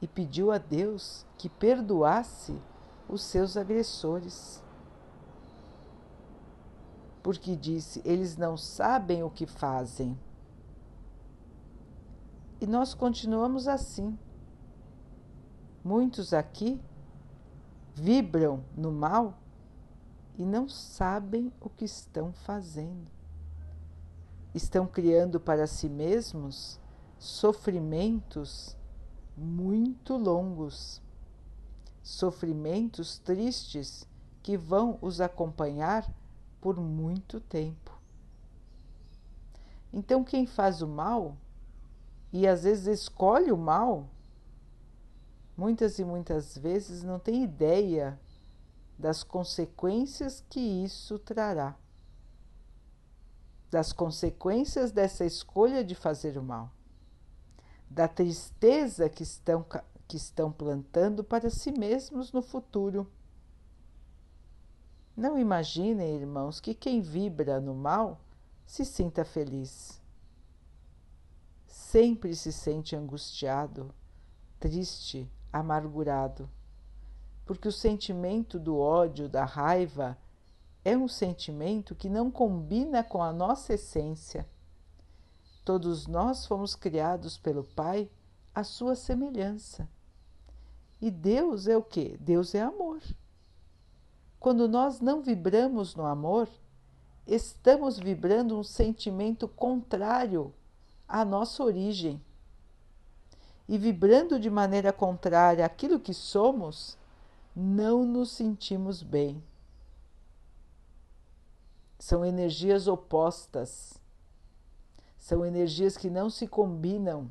e 0.00 0.06
pediu 0.06 0.52
a 0.52 0.58
Deus 0.58 1.26
que 1.36 1.48
perdoasse 1.48 2.56
os 3.08 3.22
seus 3.22 3.56
agressores. 3.56 4.62
Porque 7.22 7.56
disse: 7.56 8.00
eles 8.04 8.36
não 8.36 8.56
sabem 8.56 9.22
o 9.22 9.30
que 9.30 9.46
fazem. 9.46 10.18
E 12.60 12.66
nós 12.66 12.94
continuamos 12.94 13.66
assim. 13.66 14.16
Muitos 15.82 16.32
aqui 16.32 16.80
vibram 17.94 18.64
no 18.76 18.92
mal 18.92 19.34
e 20.36 20.44
não 20.44 20.68
sabem 20.68 21.52
o 21.60 21.68
que 21.68 21.84
estão 21.84 22.32
fazendo. 22.32 23.10
Estão 24.54 24.86
criando 24.86 25.40
para 25.40 25.66
si 25.66 25.88
mesmos 25.88 26.80
sofrimentos 27.18 28.76
muito 29.36 30.16
longos, 30.16 31.00
sofrimentos 32.02 33.18
tristes 33.18 34.06
que 34.42 34.56
vão 34.56 34.98
os 35.00 35.20
acompanhar 35.20 36.08
por 36.60 36.78
muito 36.80 37.40
tempo. 37.40 37.92
Então, 39.92 40.24
quem 40.24 40.46
faz 40.46 40.82
o 40.82 40.88
mal 40.88 41.36
e 42.32 42.46
às 42.46 42.64
vezes 42.64 42.86
escolhe 42.86 43.52
o 43.52 43.58
mal, 43.58 44.08
muitas 45.56 45.98
e 45.98 46.04
muitas 46.04 46.56
vezes 46.56 47.02
não 47.02 47.18
tem 47.18 47.44
ideia 47.44 48.18
das 48.98 49.22
consequências 49.22 50.44
que 50.48 50.60
isso 50.60 51.18
trará, 51.18 51.76
das 53.70 53.92
consequências 53.92 54.92
dessa 54.92 55.24
escolha 55.24 55.84
de 55.84 55.94
fazer 55.94 56.36
o 56.38 56.42
mal 56.42 56.70
da 57.92 58.08
tristeza 58.08 59.08
que 59.08 59.22
estão, 59.22 59.64
que 60.08 60.16
estão 60.16 60.50
plantando 60.50 61.22
para 61.22 61.50
si 61.50 61.70
mesmos 61.70 62.32
no 62.32 62.40
futuro. 62.40 63.06
Não 65.14 65.38
imaginem, 65.38 66.16
irmãos, 66.16 66.58
que 66.58 66.74
quem 66.74 67.02
vibra 67.02 67.60
no 67.60 67.74
mal 67.74 68.18
se 68.66 68.84
sinta 68.84 69.26
feliz. 69.26 70.00
Sempre 71.66 72.34
se 72.34 72.50
sente 72.50 72.96
angustiado, 72.96 73.94
triste, 74.58 75.30
amargurado, 75.52 76.48
porque 77.44 77.68
o 77.68 77.72
sentimento 77.72 78.58
do 78.58 78.78
ódio, 78.78 79.28
da 79.28 79.44
raiva, 79.44 80.16
é 80.84 80.96
um 80.96 81.08
sentimento 81.08 81.94
que 81.94 82.08
não 82.08 82.30
combina 82.30 83.04
com 83.04 83.22
a 83.22 83.32
nossa 83.32 83.74
essência 83.74 84.46
Todos 85.64 86.08
nós 86.08 86.44
fomos 86.44 86.74
criados 86.74 87.38
pelo 87.38 87.62
Pai 87.62 88.10
à 88.52 88.64
sua 88.64 88.96
semelhança. 88.96 89.88
E 91.00 91.08
Deus 91.08 91.68
é 91.68 91.76
o 91.76 91.82
que? 91.82 92.16
Deus 92.18 92.54
é 92.54 92.60
amor. 92.60 93.00
Quando 94.40 94.66
nós 94.66 95.00
não 95.00 95.22
vibramos 95.22 95.94
no 95.94 96.04
amor, 96.04 96.48
estamos 97.24 97.96
vibrando 97.96 98.58
um 98.58 98.64
sentimento 98.64 99.46
contrário 99.46 100.52
à 101.06 101.24
nossa 101.24 101.62
origem. 101.62 102.20
E 103.68 103.78
vibrando 103.78 104.40
de 104.40 104.50
maneira 104.50 104.92
contrária 104.92 105.64
àquilo 105.64 106.00
que 106.00 106.12
somos, 106.12 106.98
não 107.54 108.04
nos 108.04 108.30
sentimos 108.30 109.02
bem. 109.02 109.42
São 111.98 112.24
energias 112.24 112.88
opostas 112.88 114.00
são 115.22 115.46
energias 115.46 115.96
que 115.96 116.10
não 116.10 116.28
se 116.28 116.48
combinam. 116.48 117.30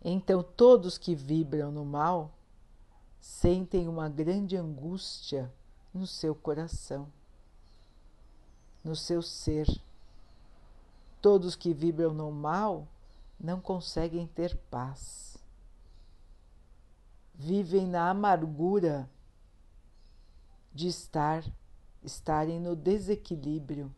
Então, 0.00 0.40
todos 0.40 0.96
que 0.96 1.12
vibram 1.12 1.72
no 1.72 1.84
mal 1.84 2.30
sentem 3.20 3.88
uma 3.88 4.08
grande 4.08 4.56
angústia 4.56 5.52
no 5.92 6.06
seu 6.06 6.36
coração, 6.36 7.12
no 8.84 8.94
seu 8.94 9.20
ser. 9.20 9.66
Todos 11.20 11.56
que 11.56 11.74
vibram 11.74 12.14
no 12.14 12.30
mal 12.30 12.86
não 13.38 13.60
conseguem 13.60 14.24
ter 14.24 14.56
paz. 14.70 15.36
Vivem 17.38 17.86
na 17.86 18.10
amargura 18.10 19.08
de 20.74 20.88
estar 20.88 21.44
estarem 22.02 22.60
no 22.60 22.74
desequilíbrio 22.74 23.94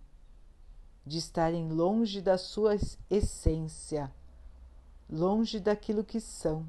de 1.09 1.17
estarem 1.17 1.73
longe 1.73 2.21
da 2.21 2.37
sua 2.37 2.77
essência, 3.09 4.13
longe 5.09 5.59
daquilo 5.59 6.05
que 6.05 6.21
são. 6.21 6.69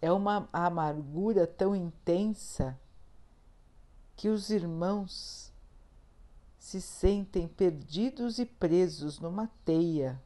É 0.00 0.10
uma 0.10 0.48
amargura 0.52 1.48
tão 1.48 1.74
intensa 1.74 2.78
que 4.16 4.28
os 4.28 4.50
irmãos 4.50 5.52
se 6.58 6.80
sentem 6.80 7.48
perdidos 7.48 8.38
e 8.38 8.46
presos 8.46 9.18
numa 9.18 9.48
teia, 9.64 10.22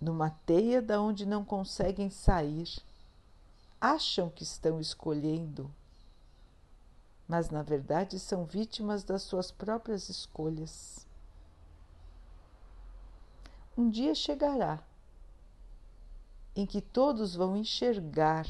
numa 0.00 0.30
teia 0.30 0.80
da 0.80 1.00
onde 1.00 1.26
não 1.26 1.44
conseguem 1.44 2.10
sair. 2.10 2.68
Acham 3.80 4.30
que 4.30 4.42
estão 4.42 4.80
escolhendo 4.80 5.70
mas 7.28 7.50
na 7.50 7.62
verdade 7.62 8.18
são 8.18 8.46
vítimas 8.46 9.04
das 9.04 9.22
suas 9.22 9.50
próprias 9.50 10.08
escolhas. 10.08 11.06
Um 13.76 13.90
dia 13.90 14.14
chegará 14.14 14.82
em 16.56 16.64
que 16.64 16.80
todos 16.80 17.36
vão 17.36 17.54
enxergar 17.54 18.46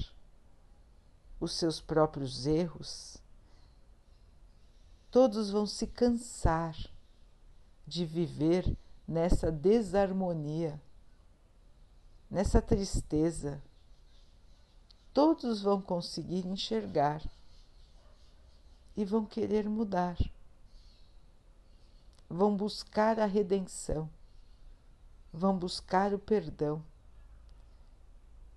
os 1.41 1.53
seus 1.53 1.81
próprios 1.81 2.47
erros, 2.47 3.19
todos 5.11 5.51
vão 5.51 5.67
se 5.67 5.87
cansar 5.87 6.77
de 7.87 8.07
viver 8.07 8.77
nessa 9.07 9.51
desarmonia, 9.51 10.81
nessa 12.31 12.61
tristeza. 12.61 13.63
Todos 15.13 15.63
vão 15.63 15.81
conseguir 15.81 16.47
enxergar 16.47 17.23
e 18.97 19.05
vão 19.05 19.25
querer 19.25 19.69
mudar. 19.69 20.17
Vão 22.29 22.57
buscar 22.57 23.19
a 23.19 23.25
redenção, 23.25 24.09
vão 25.33 25.57
buscar 25.57 26.13
o 26.13 26.19
perdão 26.19 26.85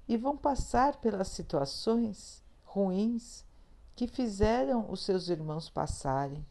e 0.07 0.17
vão 0.17 0.35
passar 0.35 0.97
pelas 0.97 1.29
situações 1.29 2.43
ruins 2.65 3.45
que 3.95 4.07
fizeram 4.07 4.91
os 4.91 5.05
seus 5.05 5.29
irmãos 5.29 5.69
passarem, 5.69 6.45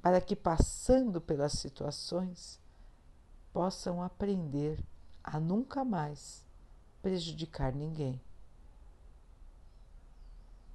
para 0.00 0.20
que, 0.20 0.36
passando 0.36 1.20
pelas 1.20 1.54
situações, 1.54 2.60
possam 3.52 4.02
aprender 4.02 4.78
a 5.22 5.38
nunca 5.38 5.84
mais 5.84 6.44
prejudicar 7.02 7.74
ninguém. 7.74 8.20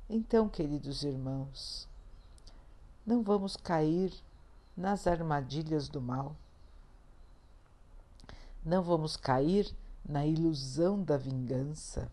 Então, 0.10 0.48
queridos 0.48 1.04
irmãos, 1.04 1.88
não 3.06 3.24
vamos 3.24 3.58
cair 3.58 4.14
nas 4.76 5.08
armadilhas 5.08 5.90
do 5.90 6.02
mal. 6.02 6.36
Não 8.64 8.84
vamos 8.84 9.18
cair 9.18 9.74
na 10.06 10.26
ilusão 10.26 11.04
da 11.04 11.18
vingança. 11.18 12.12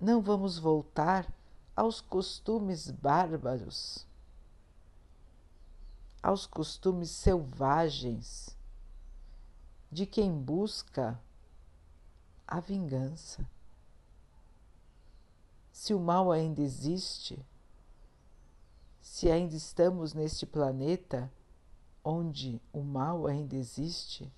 Não 0.00 0.20
vamos 0.20 0.58
voltar 0.58 1.26
aos 1.74 2.00
costumes 2.00 2.90
bárbaros. 2.90 4.06
aos 6.20 6.46
costumes 6.46 7.10
selvagens 7.10 8.57
de 9.90 10.06
quem 10.06 10.32
busca 10.32 11.18
a 12.46 12.60
vingança. 12.60 13.46
Se 15.72 15.94
o 15.94 16.00
mal 16.00 16.32
ainda 16.32 16.60
existe, 16.60 17.38
se 19.00 19.30
ainda 19.30 19.54
estamos 19.54 20.12
neste 20.12 20.44
planeta 20.44 21.32
onde 22.04 22.60
o 22.72 22.82
mal 22.82 23.26
ainda 23.26 23.56
existe, 23.56 24.32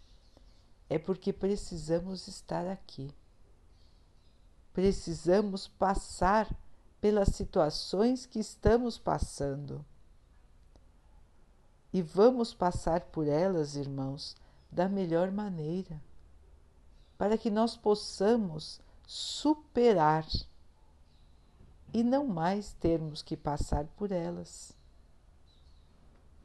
é 0.88 0.98
porque 0.98 1.32
precisamos 1.32 2.26
estar 2.26 2.66
aqui. 2.66 3.14
Precisamos 4.72 5.66
passar 5.66 6.48
pelas 7.00 7.28
situações 7.28 8.26
que 8.26 8.38
estamos 8.38 8.98
passando. 8.98 9.84
E 11.92 12.02
vamos 12.02 12.54
passar 12.54 13.00
por 13.02 13.26
elas, 13.26 13.74
irmãos, 13.74 14.36
da 14.70 14.88
melhor 14.88 15.30
maneira, 15.30 16.00
para 17.18 17.36
que 17.36 17.50
nós 17.50 17.76
possamos 17.76 18.80
superar 19.06 20.26
e 21.92 22.02
não 22.02 22.26
mais 22.26 22.72
termos 22.74 23.22
que 23.22 23.36
passar 23.36 23.86
por 23.96 24.12
elas. 24.12 24.72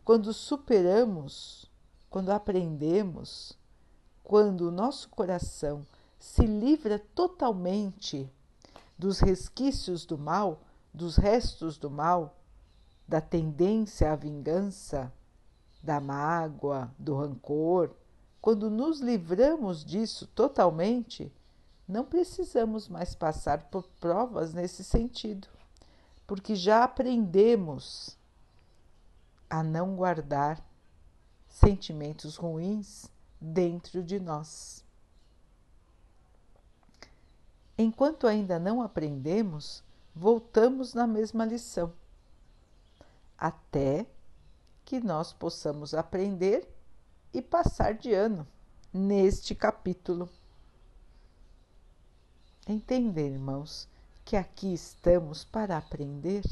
Quando 0.03 0.33
superamos, 0.33 1.69
quando 2.09 2.31
aprendemos, 2.31 3.57
quando 4.23 4.67
o 4.67 4.71
nosso 4.71 5.09
coração 5.09 5.85
se 6.17 6.45
livra 6.45 6.97
totalmente 6.97 8.29
dos 8.97 9.19
resquícios 9.19 10.05
do 10.05 10.17
mal, 10.17 10.61
dos 10.93 11.17
restos 11.17 11.77
do 11.77 11.89
mal, 11.89 12.37
da 13.07 13.21
tendência 13.21 14.11
à 14.11 14.15
vingança, 14.15 15.13
da 15.83 15.99
mágoa, 15.99 16.91
do 16.97 17.15
rancor, 17.15 17.95
quando 18.45 18.69
nos 18.69 18.99
livramos 18.99 19.83
disso 19.83 20.27
totalmente, 20.27 21.33
não 21.87 22.05
precisamos 22.05 22.87
mais 22.87 23.15
passar 23.15 23.63
por 23.71 23.87
provas 23.99 24.53
nesse 24.53 24.83
sentido, 24.83 25.47
porque 26.27 26.55
já 26.55 26.83
aprendemos 26.83 28.15
a 29.49 29.63
não 29.63 29.95
guardar 29.95 30.63
sentimentos 31.49 32.35
ruins 32.35 33.09
dentro 33.41 34.03
de 34.03 34.19
nós. 34.19 34.85
Enquanto 37.75 38.27
ainda 38.27 38.59
não 38.59 38.79
aprendemos, 38.79 39.83
voltamos 40.15 40.93
na 40.93 41.07
mesma 41.07 41.45
lição, 41.45 41.91
até 43.35 44.05
que 44.85 44.99
nós 44.99 45.33
possamos 45.33 45.95
aprender 45.95 46.74
e 47.35 47.41
passar 47.41 47.93
de 47.93 48.13
ano 48.13 48.47
neste 48.93 49.53
capítulo. 49.53 50.29
Entender, 52.65 53.29
irmãos, 53.33 53.89
que 54.23 54.37
aqui 54.37 54.73
estamos 54.73 55.43
para 55.43 55.77
aprender, 55.77 56.43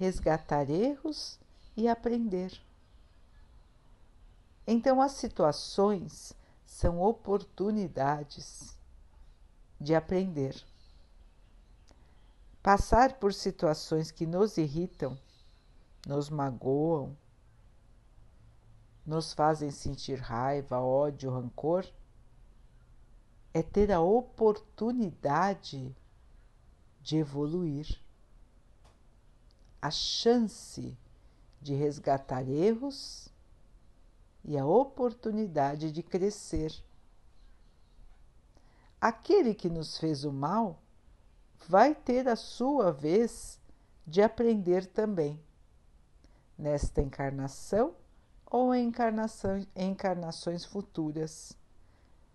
resgatar 0.00 0.68
erros 0.68 1.38
e 1.76 1.86
aprender. 1.86 2.60
Então, 4.66 5.00
as 5.00 5.12
situações 5.12 6.34
são 6.66 7.00
oportunidades 7.00 8.76
de 9.80 9.94
aprender. 9.94 10.60
Passar 12.60 13.14
por 13.20 13.32
situações 13.32 14.10
que 14.10 14.26
nos 14.26 14.58
irritam, 14.58 15.16
nos 16.04 16.28
magoam, 16.28 17.16
nos 19.04 19.32
fazem 19.32 19.70
sentir 19.70 20.18
raiva, 20.18 20.80
ódio, 20.80 21.30
rancor, 21.30 21.86
é 23.52 23.62
ter 23.62 23.92
a 23.92 24.00
oportunidade 24.00 25.94
de 27.00 27.16
evoluir, 27.16 28.00
a 29.80 29.90
chance 29.90 30.96
de 31.60 31.74
resgatar 31.74 32.48
erros 32.48 33.28
e 34.44 34.56
a 34.56 34.64
oportunidade 34.64 35.90
de 35.90 36.02
crescer. 36.02 36.72
Aquele 39.00 39.54
que 39.54 39.68
nos 39.68 39.98
fez 39.98 40.24
o 40.24 40.32
mal 40.32 40.80
vai 41.68 41.94
ter 41.94 42.28
a 42.28 42.36
sua 42.36 42.92
vez 42.92 43.60
de 44.06 44.22
aprender 44.22 44.86
também, 44.86 45.40
nesta 46.56 47.02
encarnação 47.02 47.94
ou 48.52 48.74
encarnações, 48.74 49.66
encarnações 49.74 50.62
futuras. 50.62 51.56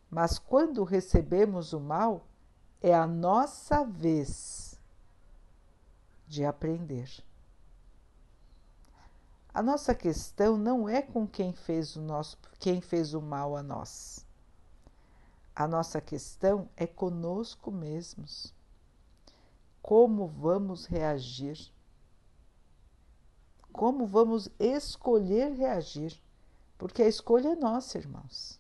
Mas 0.10 0.40
quando 0.40 0.84
recebemos 0.84 1.74
o 1.74 1.80
mal, 1.80 2.26
é 2.82 2.92
a 2.92 3.06
nossa 3.06 3.86
vez 3.86 4.80
de 6.28 6.44
aprender. 6.44 7.24
A 9.54 9.62
nossa 9.62 9.94
questão 9.94 10.58
não 10.58 10.90
é 10.90 11.04
com 11.04 11.28
quem 11.28 11.54
fez 11.54 11.96
o 11.96 12.02
nosso, 12.02 12.36
quem 12.60 12.82
fez 12.82 13.14
o 13.14 13.22
mal 13.22 13.56
a 13.56 13.62
nós. 13.62 14.26
A 15.56 15.68
nossa 15.68 16.02
questão 16.02 16.68
é 16.76 16.88
conosco 16.88 17.70
mesmos. 17.70 18.52
Como 19.84 20.28
vamos 20.28 20.88
reagir? 20.88 21.72
Como 23.78 24.08
vamos 24.08 24.50
escolher 24.58 25.52
reagir? 25.52 26.20
Porque 26.80 27.04
a 27.04 27.08
escolha 27.08 27.50
é 27.50 27.56
nossa, 27.56 28.00
irmãos. 28.00 28.60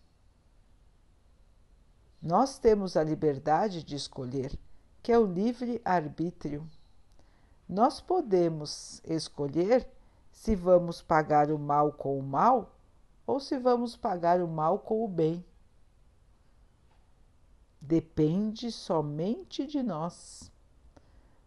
Nós 2.21 2.59
temos 2.59 2.95
a 2.95 3.03
liberdade 3.03 3.81
de 3.81 3.95
escolher, 3.95 4.55
que 5.01 5.11
é 5.11 5.17
o 5.17 5.25
livre 5.25 5.81
arbítrio. 5.83 6.69
Nós 7.67 7.99
podemos 7.99 9.01
escolher 9.03 9.89
se 10.31 10.55
vamos 10.55 11.01
pagar 11.01 11.49
o 11.49 11.57
mal 11.57 11.91
com 11.91 12.19
o 12.19 12.21
mal 12.21 12.75
ou 13.25 13.39
se 13.39 13.57
vamos 13.57 13.97
pagar 13.97 14.39
o 14.39 14.47
mal 14.47 14.77
com 14.77 15.03
o 15.03 15.07
bem. 15.07 15.43
Depende 17.81 18.71
somente 18.71 19.65
de 19.65 19.81
nós. 19.81 20.51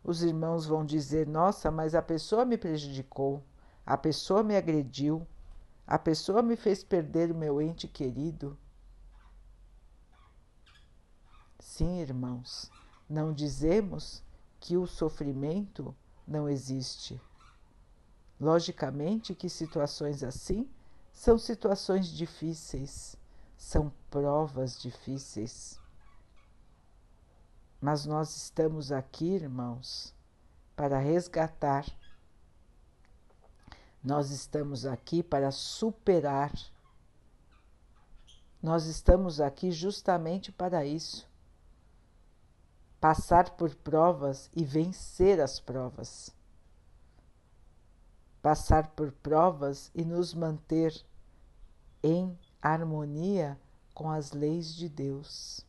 Os 0.02 0.24
irmãos 0.24 0.66
vão 0.66 0.84
dizer: 0.84 1.28
Nossa, 1.28 1.70
mas 1.70 1.94
a 1.94 2.02
pessoa 2.02 2.44
me 2.44 2.58
prejudicou, 2.58 3.44
a 3.84 3.96
pessoa 3.96 4.42
me 4.42 4.56
agrediu, 4.56 5.26
a 5.86 5.98
pessoa 5.98 6.42
me 6.42 6.56
fez 6.56 6.84
perder 6.84 7.30
o 7.30 7.34
meu 7.34 7.60
ente 7.60 7.88
querido. 7.88 8.56
Sim, 11.58 12.00
irmãos, 12.00 12.70
não 13.08 13.32
dizemos 13.32 14.22
que 14.60 14.76
o 14.76 14.86
sofrimento 14.86 15.94
não 16.26 16.48
existe. 16.48 17.20
Logicamente 18.38 19.34
que 19.34 19.48
situações 19.48 20.22
assim 20.22 20.70
são 21.12 21.38
situações 21.38 22.06
difíceis, 22.06 23.16
são 23.56 23.92
provas 24.08 24.80
difíceis. 24.80 25.78
Mas 27.80 28.06
nós 28.06 28.36
estamos 28.36 28.92
aqui, 28.92 29.26
irmãos, 29.34 30.14
para 30.76 30.98
resgatar. 30.98 31.84
Nós 34.02 34.30
estamos 34.30 34.86
aqui 34.86 35.22
para 35.22 35.50
superar. 35.50 36.52
Nós 38.62 38.86
estamos 38.86 39.40
aqui 39.40 39.70
justamente 39.70 40.50
para 40.52 40.84
isso 40.84 41.30
passar 43.00 43.50
por 43.56 43.74
provas 43.74 44.50
e 44.54 44.62
vencer 44.62 45.40
as 45.40 45.58
provas. 45.58 46.30
Passar 48.42 48.88
por 48.88 49.10
provas 49.10 49.90
e 49.94 50.04
nos 50.04 50.34
manter 50.34 50.94
em 52.02 52.38
harmonia 52.60 53.58
com 53.94 54.10
as 54.10 54.32
leis 54.32 54.74
de 54.74 54.88
Deus. 54.88 55.64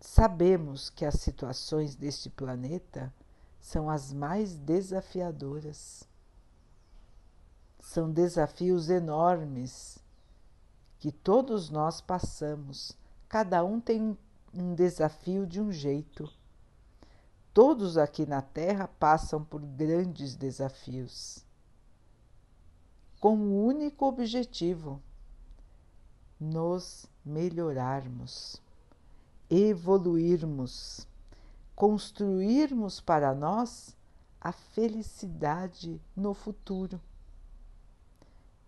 Sabemos 0.00 0.88
que 0.88 1.04
as 1.04 1.14
situações 1.16 1.96
deste 1.96 2.30
planeta 2.30 3.12
são 3.60 3.90
as 3.90 4.12
mais 4.12 4.56
desafiadoras. 4.56 6.07
São 7.88 8.12
desafios 8.12 8.90
enormes 8.90 9.98
que 10.98 11.10
todos 11.10 11.70
nós 11.70 12.02
passamos. 12.02 12.94
Cada 13.26 13.64
um 13.64 13.80
tem 13.80 14.14
um 14.52 14.74
desafio 14.74 15.46
de 15.46 15.58
um 15.58 15.72
jeito. 15.72 16.30
Todos 17.54 17.96
aqui 17.96 18.26
na 18.26 18.42
Terra 18.42 18.90
passam 19.00 19.42
por 19.42 19.62
grandes 19.62 20.36
desafios, 20.36 21.42
com 23.18 23.34
o 23.38 23.40
um 23.40 23.64
único 23.64 24.04
objetivo: 24.04 25.00
nos 26.38 27.06
melhorarmos, 27.24 28.60
evoluirmos, 29.48 31.08
construirmos 31.74 33.00
para 33.00 33.34
nós 33.34 33.96
a 34.38 34.52
felicidade 34.52 35.98
no 36.14 36.34
futuro. 36.34 37.00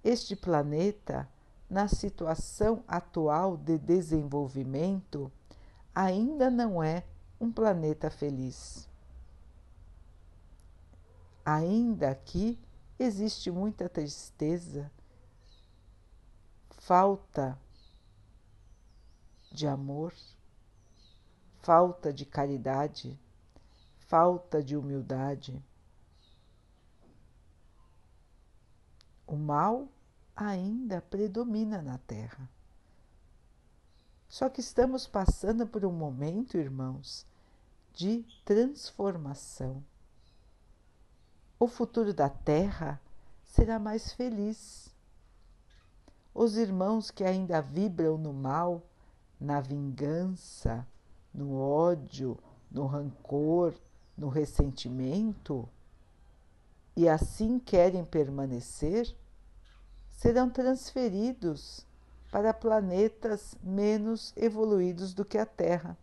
Este 0.03 0.35
planeta, 0.35 1.29
na 1.69 1.87
situação 1.87 2.83
atual 2.89 3.57
de 3.57 3.79
desenvolvimento, 3.79 5.31
ainda 5.95 6.51
não 6.51 6.83
é 6.83 7.05
um 7.41 7.53
planeta 7.53 8.11
feliz. 8.11 8.89
Ainda 11.45 12.11
aqui 12.11 12.59
existe 12.99 13.51
muita 13.51 13.89
tristeza, 13.89 14.91
falta 16.71 17.59
de 19.53 19.67
amor, 19.67 20.15
falta 21.61 22.13
de 22.13 22.25
caridade, 22.25 23.19
falta 23.99 24.63
de 24.63 24.77
humildade. 24.77 25.63
O 29.31 29.37
mal 29.37 29.87
ainda 30.35 31.01
predomina 31.01 31.81
na 31.81 31.99
Terra. 31.99 32.51
Só 34.29 34.49
que 34.49 34.59
estamos 34.59 35.07
passando 35.07 35.69
por 35.69 35.85
um 35.85 35.93
momento, 35.93 36.59
irmãos, 36.59 37.25
de 37.95 38.25
transformação. 38.45 39.85
O 41.61 41.69
futuro 41.69 42.13
da 42.13 42.29
Terra 42.29 43.01
será 43.45 43.79
mais 43.79 44.13
feliz. 44.13 44.93
Os 46.35 46.57
irmãos 46.57 47.13
que 47.13 47.23
ainda 47.23 47.63
vibram 47.63 48.19
no 48.19 48.33
mal, 48.33 48.83
na 49.39 49.61
vingança, 49.61 50.85
no 51.33 51.57
ódio, 51.57 52.37
no 52.69 52.85
rancor, 52.85 53.75
no 54.19 54.29
ressentimento, 54.29 55.69
e 56.97 57.09
assim 57.09 57.59
querem 57.59 58.05
permanecer, 58.05 59.17
serão 60.11 60.51
transferidos 60.51 61.87
para 62.31 62.55
planetas 62.55 63.57
menos 63.63 64.33
evoluídos 64.37 65.15
do 65.15 65.25
que 65.25 65.39
a 65.39 65.47
Terra. 65.47 65.97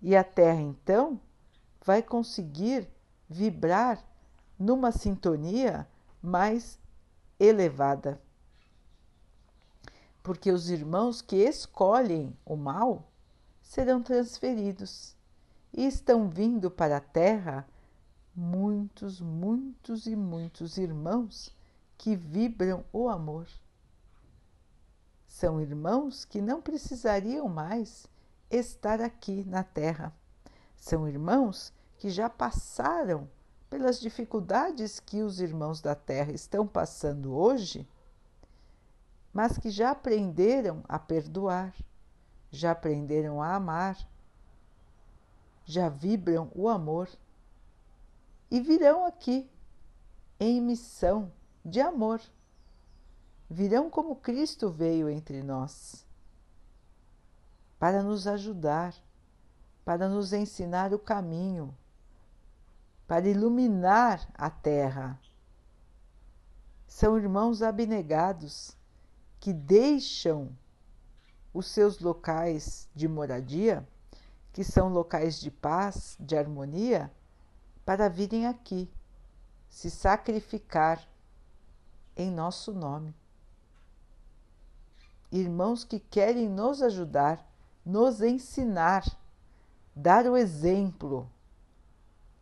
E 0.00 0.16
a 0.16 0.22
Terra, 0.22 0.60
então, 0.60 1.20
vai 1.84 2.02
conseguir 2.02 2.88
vibrar 3.28 4.02
numa 4.58 4.92
sintonia 4.92 5.86
mais 6.22 6.78
elevada. 7.38 8.20
Porque 10.22 10.50
os 10.50 10.70
irmãos 10.70 11.20
que 11.20 11.36
escolhem 11.36 12.36
o 12.44 12.56
mal 12.56 13.10
serão 13.62 14.02
transferidos 14.02 15.16
e 15.72 15.86
estão 15.86 16.28
vindo 16.28 16.70
para 16.70 16.98
a 16.98 17.00
Terra 17.00 17.66
muitos, 18.38 19.20
muitos 19.20 20.06
e 20.06 20.14
muitos 20.14 20.78
irmãos 20.78 21.52
que 21.98 22.14
vibram 22.14 22.84
o 22.92 23.08
amor. 23.08 23.48
São 25.26 25.60
irmãos 25.60 26.24
que 26.24 26.40
não 26.40 26.62
precisariam 26.62 27.48
mais 27.48 28.06
estar 28.48 29.00
aqui 29.00 29.44
na 29.44 29.64
Terra. 29.64 30.14
São 30.76 31.08
irmãos 31.08 31.72
que 31.98 32.08
já 32.10 32.30
passaram 32.30 33.28
pelas 33.68 34.00
dificuldades 34.00 35.00
que 35.00 35.20
os 35.20 35.40
irmãos 35.40 35.80
da 35.80 35.96
Terra 35.96 36.30
estão 36.30 36.64
passando 36.64 37.34
hoje, 37.34 37.88
mas 39.32 39.58
que 39.58 39.68
já 39.68 39.90
aprenderam 39.90 40.84
a 40.88 40.96
perdoar, 40.96 41.74
já 42.52 42.70
aprenderam 42.70 43.42
a 43.42 43.56
amar, 43.56 43.98
já 45.64 45.88
vibram 45.88 46.52
o 46.54 46.68
amor 46.68 47.08
e 48.50 48.60
virão 48.60 49.04
aqui 49.04 49.50
em 50.40 50.60
missão 50.60 51.32
de 51.64 51.80
amor. 51.80 52.20
Virão 53.50 53.88
como 53.88 54.16
Cristo 54.16 54.70
veio 54.70 55.08
entre 55.08 55.42
nós 55.42 56.06
para 57.78 58.02
nos 58.02 58.26
ajudar, 58.26 58.94
para 59.84 60.08
nos 60.08 60.32
ensinar 60.32 60.92
o 60.92 60.98
caminho, 60.98 61.74
para 63.06 63.28
iluminar 63.28 64.28
a 64.34 64.50
terra. 64.50 65.18
São 66.86 67.16
irmãos 67.16 67.62
abnegados 67.62 68.76
que 69.38 69.52
deixam 69.52 70.50
os 71.54 71.66
seus 71.68 72.00
locais 72.00 72.88
de 72.94 73.06
moradia, 73.06 73.86
que 74.52 74.64
são 74.64 74.88
locais 74.88 75.40
de 75.40 75.50
paz, 75.50 76.16
de 76.18 76.36
harmonia, 76.36 77.12
para 77.88 78.06
virem 78.06 78.46
aqui 78.46 78.86
se 79.70 79.90
sacrificar 79.90 81.02
em 82.14 82.30
nosso 82.30 82.70
nome. 82.70 83.14
Irmãos 85.32 85.84
que 85.84 85.98
querem 85.98 86.50
nos 86.50 86.82
ajudar, 86.82 87.42
nos 87.86 88.20
ensinar, 88.20 89.06
dar 89.96 90.26
o 90.26 90.36
exemplo 90.36 91.30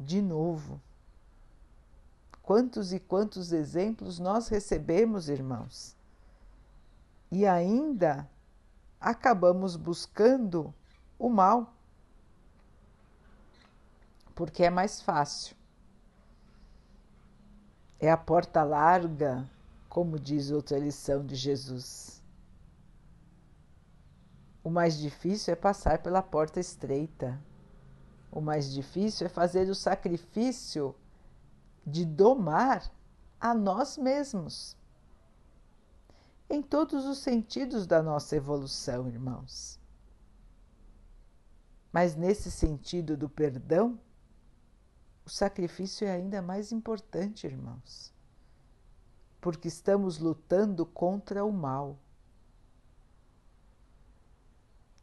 de 0.01 0.21
novo. 0.21 0.81
Quantos 2.43 2.93
e 2.93 2.99
quantos 2.99 3.53
exemplos 3.53 4.19
nós 4.19 4.49
recebemos, 4.49 5.29
irmãos? 5.29 5.95
E 7.31 7.47
ainda 7.47 8.29
acabamos 9.01 9.77
buscando 9.77 10.75
o 11.17 11.29
mal, 11.29 11.76
porque 14.37 14.63
é 14.63 14.71
mais 14.71 15.01
fácil. 15.01 15.57
É 17.99 18.11
a 18.11 18.19
porta 18.19 18.63
larga 18.63 19.49
como 19.89 20.21
diz 20.21 20.51
outra 20.51 20.79
lição 20.79 21.25
de 21.25 21.35
Jesus. 21.35 22.23
O 24.63 24.69
mais 24.69 24.99
difícil 24.99 25.55
é 25.55 25.57
passar 25.57 26.03
pela 26.03 26.23
porta 26.23 26.61
estreita. 26.61 27.41
O 28.31 28.43
mais 28.43 28.71
difícil 28.71 29.27
é 29.27 29.31
fazer 29.31 29.71
o 29.71 29.75
sacrifício 29.75 30.95
de 31.87 32.05
domar 32.05 32.93
a 33.41 33.55
nós 33.55 33.97
mesmos. 33.97 34.77
Em 36.51 36.61
todos 36.61 37.07
os 37.07 37.19
sentidos 37.19 37.87
da 37.87 38.03
nossa 38.03 38.37
evolução, 38.37 39.09
irmãos. 39.09 39.81
Mas 41.91 42.15
nesse 42.15 42.51
sentido 42.51 43.17
do 43.17 43.31
perdão, 43.31 43.99
o 45.27 45.31
sacrifício 45.31 46.07
é 46.07 46.13
ainda 46.13 46.41
mais 46.41 46.73
importante, 46.73 47.47
irmãos 47.47 48.17
porque 49.47 49.69
estamos 49.69 50.19
lutando 50.19 50.85
contra 50.85 51.45
o 51.45 51.53
mal. 51.53 51.97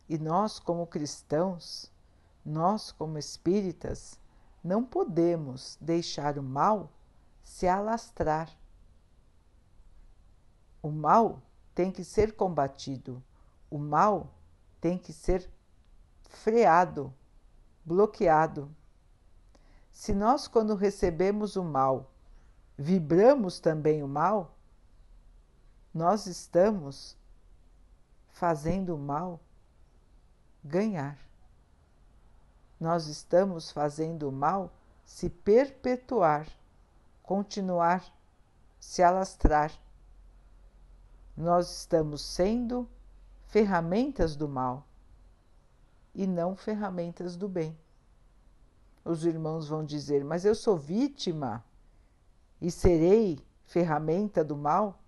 E 0.09 0.17
nós, 0.17 0.59
como 0.59 0.85
cristãos, 0.85 1.89
nós, 2.45 2.91
como 2.91 3.17
espíritas, 3.17 4.19
não 4.61 4.83
podemos 4.83 5.77
deixar 5.79 6.37
o 6.37 6.43
mal 6.43 6.91
se 7.41 7.69
alastrar. 7.69 8.49
O 10.81 10.91
mal 10.91 11.41
tem 11.73 11.89
que 11.89 12.03
ser 12.03 12.35
combatido, 12.35 13.23
o 13.71 13.77
mal 13.77 14.29
tem 14.81 14.97
que 14.97 15.13
ser 15.13 15.49
freado, 16.23 17.13
bloqueado. 17.85 18.69
Se 19.93 20.13
nós, 20.13 20.47
quando 20.47 20.75
recebemos 20.75 21.55
o 21.55 21.63
mal, 21.63 22.11
vibramos 22.75 23.59
também 23.59 24.01
o 24.01 24.07
mal, 24.07 24.57
nós 25.93 26.25
estamos 26.25 27.15
fazendo 28.31 28.95
o 28.95 28.97
mal 28.97 29.39
ganhar. 30.63 31.17
Nós 32.79 33.07
estamos 33.07 33.71
fazendo 33.71 34.27
o 34.27 34.31
mal 34.31 34.73
se 35.05 35.29
perpetuar, 35.29 36.47
continuar, 37.21 38.03
se 38.79 39.03
alastrar. 39.03 39.71
Nós 41.37 41.71
estamos 41.71 42.21
sendo 42.21 42.89
ferramentas 43.45 44.35
do 44.35 44.49
mal 44.49 44.85
e 46.15 46.25
não 46.25 46.55
ferramentas 46.55 47.35
do 47.35 47.47
bem. 47.47 47.77
Os 49.03 49.25
irmãos 49.25 49.67
vão 49.67 49.83
dizer: 49.83 50.23
Mas 50.23 50.45
eu 50.45 50.55
sou 50.55 50.77
vítima 50.77 51.63
e 52.61 52.71
serei 52.71 53.39
ferramenta 53.63 54.43
do 54.43 54.55
mal? 54.55 54.99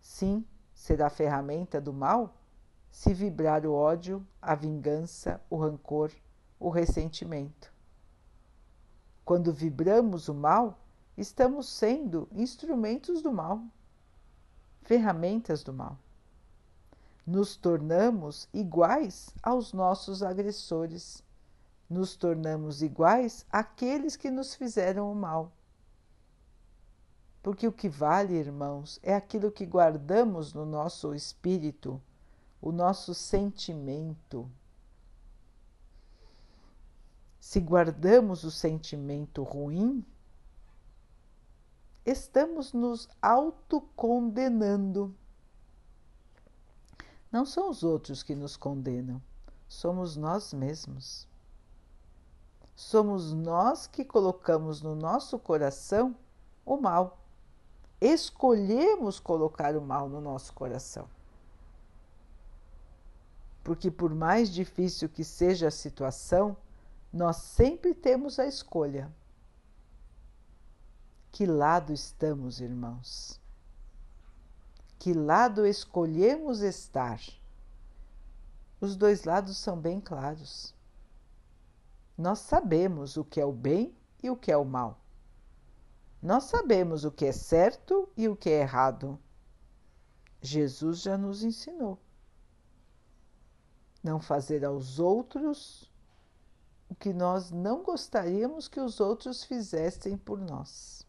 Sim, 0.00 0.44
será 0.72 1.10
ferramenta 1.10 1.80
do 1.80 1.92
mal 1.92 2.34
se 2.90 3.14
vibrar 3.14 3.64
o 3.64 3.72
ódio, 3.72 4.26
a 4.40 4.54
vingança, 4.54 5.40
o 5.48 5.56
rancor, 5.56 6.10
o 6.58 6.68
ressentimento. 6.68 7.72
Quando 9.24 9.52
vibramos 9.52 10.28
o 10.28 10.34
mal, 10.34 10.78
estamos 11.16 11.68
sendo 11.68 12.28
instrumentos 12.32 13.22
do 13.22 13.32
mal, 13.32 13.62
ferramentas 14.82 15.62
do 15.62 15.72
mal. 15.72 15.98
Nos 17.26 17.54
tornamos 17.54 18.48
iguais 18.52 19.30
aos 19.42 19.72
nossos 19.72 20.22
agressores, 20.22 21.22
nos 21.90 22.14
tornamos 22.14 22.82
iguais 22.82 23.44
àqueles 23.50 24.16
que 24.16 24.30
nos 24.30 24.54
fizeram 24.54 25.10
o 25.10 25.14
mal 25.14 25.52
Porque 27.42 27.66
o 27.66 27.72
que 27.72 27.88
vale, 27.88 28.34
irmãos, 28.34 29.00
é 29.02 29.14
aquilo 29.14 29.50
que 29.50 29.66
guardamos 29.66 30.54
no 30.54 30.64
nosso 30.64 31.14
espírito, 31.14 32.00
o 32.60 32.70
nosso 32.70 33.14
sentimento. 33.14 34.48
Se 37.40 37.58
guardamos 37.58 38.44
o 38.44 38.50
sentimento 38.50 39.42
ruim, 39.42 40.04
estamos 42.04 42.74
nos 42.74 43.08
autocondenando. 43.22 45.16
Não 47.32 47.46
são 47.46 47.70
os 47.70 47.82
outros 47.82 48.22
que 48.22 48.34
nos 48.34 48.56
condenam, 48.56 49.22
somos 49.66 50.16
nós 50.16 50.52
mesmos. 50.52 51.29
Somos 52.80 53.34
nós 53.34 53.86
que 53.86 54.02
colocamos 54.02 54.80
no 54.80 54.96
nosso 54.96 55.38
coração 55.38 56.16
o 56.64 56.78
mal. 56.78 57.18
Escolhemos 58.00 59.20
colocar 59.20 59.76
o 59.76 59.82
mal 59.82 60.08
no 60.08 60.18
nosso 60.18 60.54
coração. 60.54 61.06
Porque, 63.62 63.90
por 63.90 64.14
mais 64.14 64.48
difícil 64.48 65.10
que 65.10 65.22
seja 65.22 65.68
a 65.68 65.70
situação, 65.70 66.56
nós 67.12 67.36
sempre 67.36 67.92
temos 67.92 68.38
a 68.38 68.46
escolha. 68.46 69.12
Que 71.30 71.44
lado 71.44 71.92
estamos, 71.92 72.62
irmãos? 72.62 73.38
Que 74.98 75.12
lado 75.12 75.66
escolhemos 75.66 76.62
estar? 76.62 77.20
Os 78.80 78.96
dois 78.96 79.24
lados 79.24 79.58
são 79.58 79.76
bem 79.76 80.00
claros. 80.00 80.79
Nós 82.20 82.40
sabemos 82.40 83.16
o 83.16 83.24
que 83.24 83.40
é 83.40 83.46
o 83.46 83.50
bem 83.50 83.96
e 84.22 84.28
o 84.28 84.36
que 84.36 84.52
é 84.52 84.56
o 84.56 84.62
mal. 84.62 85.00
Nós 86.20 86.44
sabemos 86.44 87.02
o 87.02 87.10
que 87.10 87.24
é 87.24 87.32
certo 87.32 88.06
e 88.14 88.28
o 88.28 88.36
que 88.36 88.50
é 88.50 88.60
errado. 88.60 89.18
Jesus 90.42 91.00
já 91.00 91.16
nos 91.16 91.42
ensinou. 91.42 91.98
Não 94.04 94.20
fazer 94.20 94.66
aos 94.66 94.98
outros 94.98 95.90
o 96.90 96.94
que 96.94 97.14
nós 97.14 97.50
não 97.50 97.82
gostaríamos 97.82 98.68
que 98.68 98.80
os 98.80 99.00
outros 99.00 99.42
fizessem 99.42 100.18
por 100.18 100.38
nós. 100.38 101.06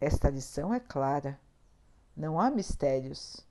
Esta 0.00 0.30
lição 0.30 0.72
é 0.72 0.80
clara, 0.80 1.38
não 2.16 2.40
há 2.40 2.50
mistérios. 2.50 3.46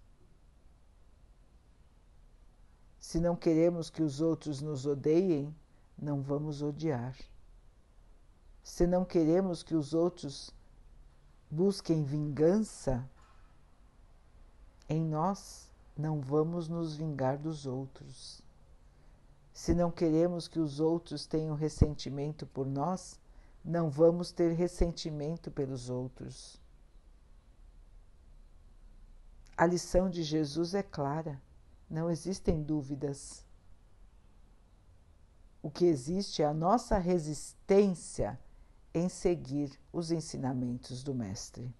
Se 3.00 3.20
não 3.20 3.36
queremos 3.36 3.90
que 3.90 4.04
os 4.04 4.20
outros 4.20 4.62
nos 4.62 4.86
odeiem, 4.86 5.56
não 5.98 6.22
vamos 6.22 6.62
odiar. 6.62 7.16
Se 8.62 8.86
não 8.86 9.06
queremos 9.06 9.64
que 9.64 9.74
os 9.74 9.94
outros 9.94 10.54
busquem 11.50 12.04
vingança, 12.04 13.10
em 14.88 15.04
nós 15.04 15.70
não 15.98 16.20
vamos 16.20 16.68
nos 16.68 16.96
vingar 16.96 17.38
dos 17.38 17.66
outros. 17.66 18.42
Se 19.54 19.74
não 19.74 19.92
queremos 19.92 20.48
que 20.48 20.60
os 20.60 20.80
outros 20.80 21.26
tenham 21.26 21.56
ressentimento 21.56 22.46
por 22.46 22.66
nós, 22.66 23.20
não 23.64 23.90
vamos 23.90 24.32
ter 24.32 24.54
ressentimento 24.54 25.52
pelos 25.52 25.90
outros. 25.90 26.60
A 29.58 29.66
lição 29.66 30.10
de 30.10 30.24
Jesus 30.24 30.74
é 30.74 30.82
clara, 30.82 31.42
não 31.90 32.10
existem 32.10 32.62
dúvidas. 32.62 33.44
O 35.62 35.70
que 35.70 35.86
existe 35.86 36.42
é 36.42 36.46
a 36.46 36.54
nossa 36.54 36.98
resistência 36.98 38.40
em 38.94 39.10
seguir 39.10 39.78
os 39.92 40.12
ensinamentos 40.12 41.04
do 41.04 41.14
Mestre. 41.14 41.74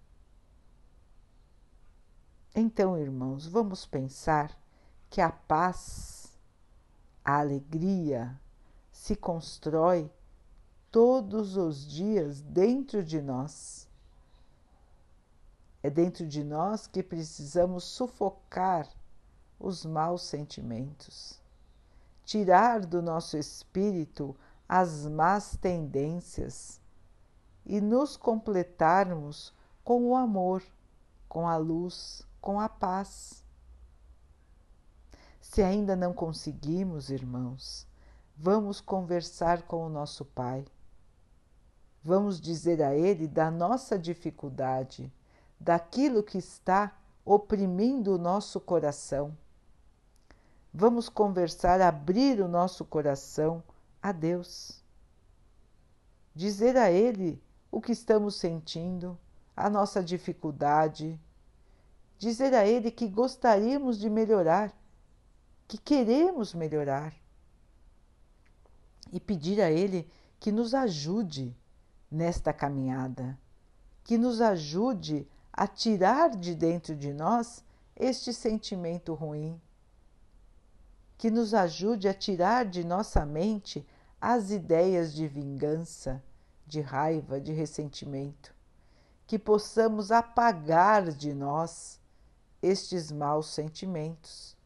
Então, 2.54 2.98
irmãos, 2.98 3.46
vamos 3.46 3.86
pensar 3.86 4.58
que 5.08 5.20
a 5.20 5.30
paz, 5.30 6.36
a 7.24 7.38
alegria 7.38 8.38
se 8.90 9.14
constrói 9.14 10.10
todos 10.90 11.56
os 11.56 11.86
dias 11.86 12.40
dentro 12.40 13.04
de 13.04 13.20
nós. 13.22 13.88
É 15.82 15.88
dentro 15.88 16.26
de 16.26 16.44
nós 16.44 16.86
que 16.86 17.02
precisamos 17.02 17.84
sufocar 17.84 18.88
os 19.60 19.84
maus 19.84 20.22
sentimentos, 20.22 21.38
tirar 22.24 22.80
do 22.80 23.00
nosso 23.00 23.36
espírito 23.36 24.34
as 24.68 25.06
más 25.06 25.56
tendências 25.56 26.80
e 27.64 27.80
nos 27.80 28.16
completarmos 28.16 29.54
com 29.84 30.08
o 30.08 30.16
amor, 30.16 30.64
com 31.28 31.46
a 31.46 31.56
luz, 31.56 32.26
com 32.40 32.58
a 32.58 32.68
paz. 32.68 33.44
Se 35.40 35.62
ainda 35.62 35.94
não 35.94 36.12
conseguimos, 36.12 37.10
irmãos, 37.10 37.86
vamos 38.36 38.80
conversar 38.80 39.62
com 39.62 39.86
o 39.86 39.88
nosso 39.88 40.24
Pai 40.24 40.64
Vamos 42.02 42.40
dizer 42.40 42.82
a 42.82 42.94
Ele 42.94 43.28
da 43.28 43.50
nossa 43.50 43.98
dificuldade, 43.98 45.12
daquilo 45.58 46.22
que 46.22 46.38
está 46.38 46.96
oprimindo 47.24 48.14
o 48.14 48.18
nosso 48.18 48.58
coração. 48.58 49.36
Vamos 50.72 51.08
conversar, 51.08 51.80
abrir 51.80 52.40
o 52.40 52.46
nosso 52.46 52.84
coração 52.84 53.62
a 54.00 54.12
Deus. 54.12 54.82
Dizer 56.34 56.76
a 56.76 56.90
Ele 56.90 57.42
o 57.70 57.80
que 57.80 57.90
estamos 57.90 58.36
sentindo, 58.36 59.18
a 59.56 59.68
nossa 59.68 60.02
dificuldade. 60.02 61.18
Dizer 62.18 62.54
a 62.54 62.66
Ele 62.66 62.90
que 62.90 63.08
gostaríamos 63.08 63.98
de 63.98 64.08
melhorar, 64.08 64.72
que 65.66 65.76
queremos 65.76 66.54
melhorar. 66.54 67.12
E 69.12 69.18
pedir 69.18 69.60
a 69.60 69.70
Ele 69.70 70.08
que 70.38 70.52
nos 70.52 70.72
ajude 70.72 71.56
nesta 72.08 72.52
caminhada, 72.52 73.36
que 74.04 74.16
nos 74.16 74.40
ajude 74.40 75.26
a 75.52 75.66
tirar 75.66 76.30
de 76.30 76.54
dentro 76.54 76.94
de 76.94 77.12
nós 77.12 77.64
este 77.96 78.32
sentimento 78.32 79.14
ruim, 79.14 79.60
que 81.20 81.30
nos 81.30 81.52
ajude 81.52 82.08
a 82.08 82.14
tirar 82.14 82.64
de 82.64 82.82
nossa 82.82 83.26
mente 83.26 83.86
as 84.18 84.50
ideias 84.50 85.12
de 85.12 85.28
vingança, 85.28 86.24
de 86.66 86.80
raiva, 86.80 87.38
de 87.38 87.52
ressentimento, 87.52 88.54
que 89.26 89.38
possamos 89.38 90.10
apagar 90.10 91.12
de 91.12 91.34
nós 91.34 92.00
estes 92.62 93.12
maus 93.12 93.48
sentimentos. 93.48 94.56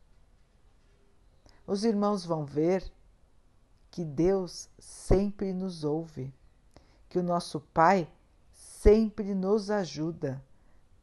Os 1.66 1.82
irmãos 1.82 2.24
vão 2.24 2.44
ver 2.44 2.84
que 3.90 4.04
Deus 4.04 4.68
sempre 4.78 5.52
nos 5.52 5.82
ouve 5.82 6.32
que 7.08 7.18
o 7.18 7.22
nosso 7.24 7.58
Pai 7.58 8.08
sempre 8.52 9.34
nos 9.34 9.72
ajuda, 9.72 10.40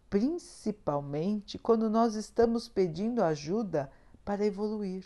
principalmente 0.10 1.60
quando 1.60 1.90
nós 1.90 2.16
estamos 2.16 2.70
pedindo 2.70 3.22
ajuda 3.22 3.92
para 4.24 4.46
evoluir. 4.46 5.04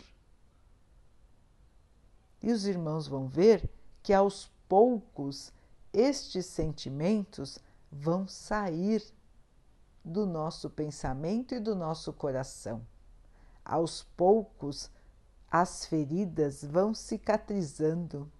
E 2.46 2.52
os 2.52 2.64
irmãos 2.64 3.08
vão 3.08 3.26
ver 3.26 3.68
que 4.04 4.12
aos 4.12 4.48
poucos 4.68 5.52
estes 5.92 6.46
sentimentos 6.46 7.58
vão 7.90 8.28
sair 8.28 9.02
do 10.04 10.24
nosso 10.24 10.70
pensamento 10.70 11.56
e 11.56 11.58
do 11.58 11.74
nosso 11.74 12.12
coração. 12.12 12.86
Aos 13.64 14.04
poucos, 14.16 14.88
as 15.50 15.86
feridas 15.86 16.62
vão 16.62 16.94
cicatrizando 16.94 18.30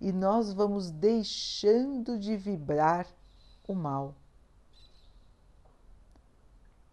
e 0.00 0.10
nós 0.10 0.52
vamos 0.52 0.90
deixando 0.90 2.18
de 2.18 2.36
vibrar 2.36 3.06
o 3.68 3.72
mal. 3.72 4.16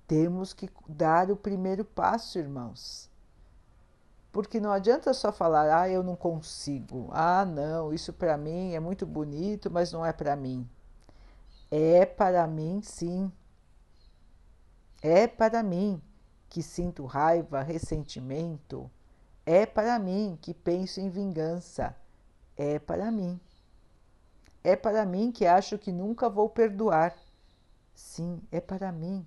Temos 0.08 0.54
que 0.54 0.70
dar 0.88 1.32
o 1.32 1.36
primeiro 1.36 1.84
passo, 1.84 2.38
irmãos. 2.38 3.10
Porque 4.36 4.60
não 4.60 4.70
adianta 4.70 5.14
só 5.14 5.32
falar, 5.32 5.74
ah, 5.74 5.88
eu 5.90 6.04
não 6.04 6.14
consigo, 6.14 7.10
ah, 7.14 7.46
não, 7.46 7.94
isso 7.94 8.12
para 8.12 8.36
mim 8.38 8.74
é 8.74 8.82
muito 8.82 9.06
bonito, 9.06 9.72
mas 9.72 9.94
não 9.94 10.06
é 10.06 10.12
para 10.12 10.36
mim. 10.36 10.70
É 11.72 12.06
para 12.06 12.46
mim, 12.46 12.82
sim. 12.82 13.32
É 15.02 15.26
para 15.26 15.64
mim 15.64 16.02
que 16.50 16.62
sinto 16.62 17.06
raiva, 17.06 17.62
ressentimento. 17.62 18.92
É 19.46 19.66
para 19.66 19.98
mim 19.98 20.38
que 20.42 20.54
penso 20.54 21.00
em 21.00 21.10
vingança 21.10 21.96
é 22.58 22.78
para 22.78 23.10
mim. 23.10 23.40
É 24.66 24.76
para 24.76 25.06
mim 25.06 25.32
que 25.32 25.46
acho 25.46 25.78
que 25.78 25.94
nunca 25.94 26.30
vou 26.30 26.50
perdoar. 26.50 27.16
Sim, 27.94 28.42
é 28.52 28.60
para 28.60 28.92
mim 28.92 29.26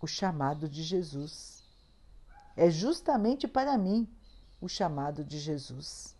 o 0.00 0.06
chamado 0.06 0.68
de 0.68 0.84
Jesus. 0.84 1.61
É 2.56 2.70
justamente 2.70 3.48
para 3.48 3.76
mim 3.78 4.08
o 4.60 4.68
chamado 4.68 5.24
de 5.24 5.38
Jesus. 5.38 6.14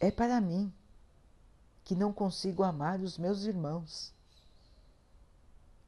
É 0.00 0.10
para 0.10 0.40
mim 0.40 0.72
que 1.84 1.94
não 1.94 2.12
consigo 2.12 2.62
amar 2.62 3.00
os 3.00 3.16
meus 3.16 3.44
irmãos. 3.44 4.12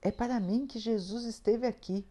É 0.00 0.10
para 0.10 0.40
mim 0.40 0.66
que 0.66 0.78
Jesus 0.78 1.24
esteve 1.24 1.66
aqui. 1.66 2.06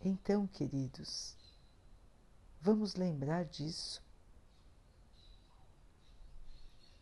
Então, 0.00 0.46
queridos, 0.46 1.36
vamos 2.60 2.94
lembrar 2.94 3.44
disso. 3.44 4.02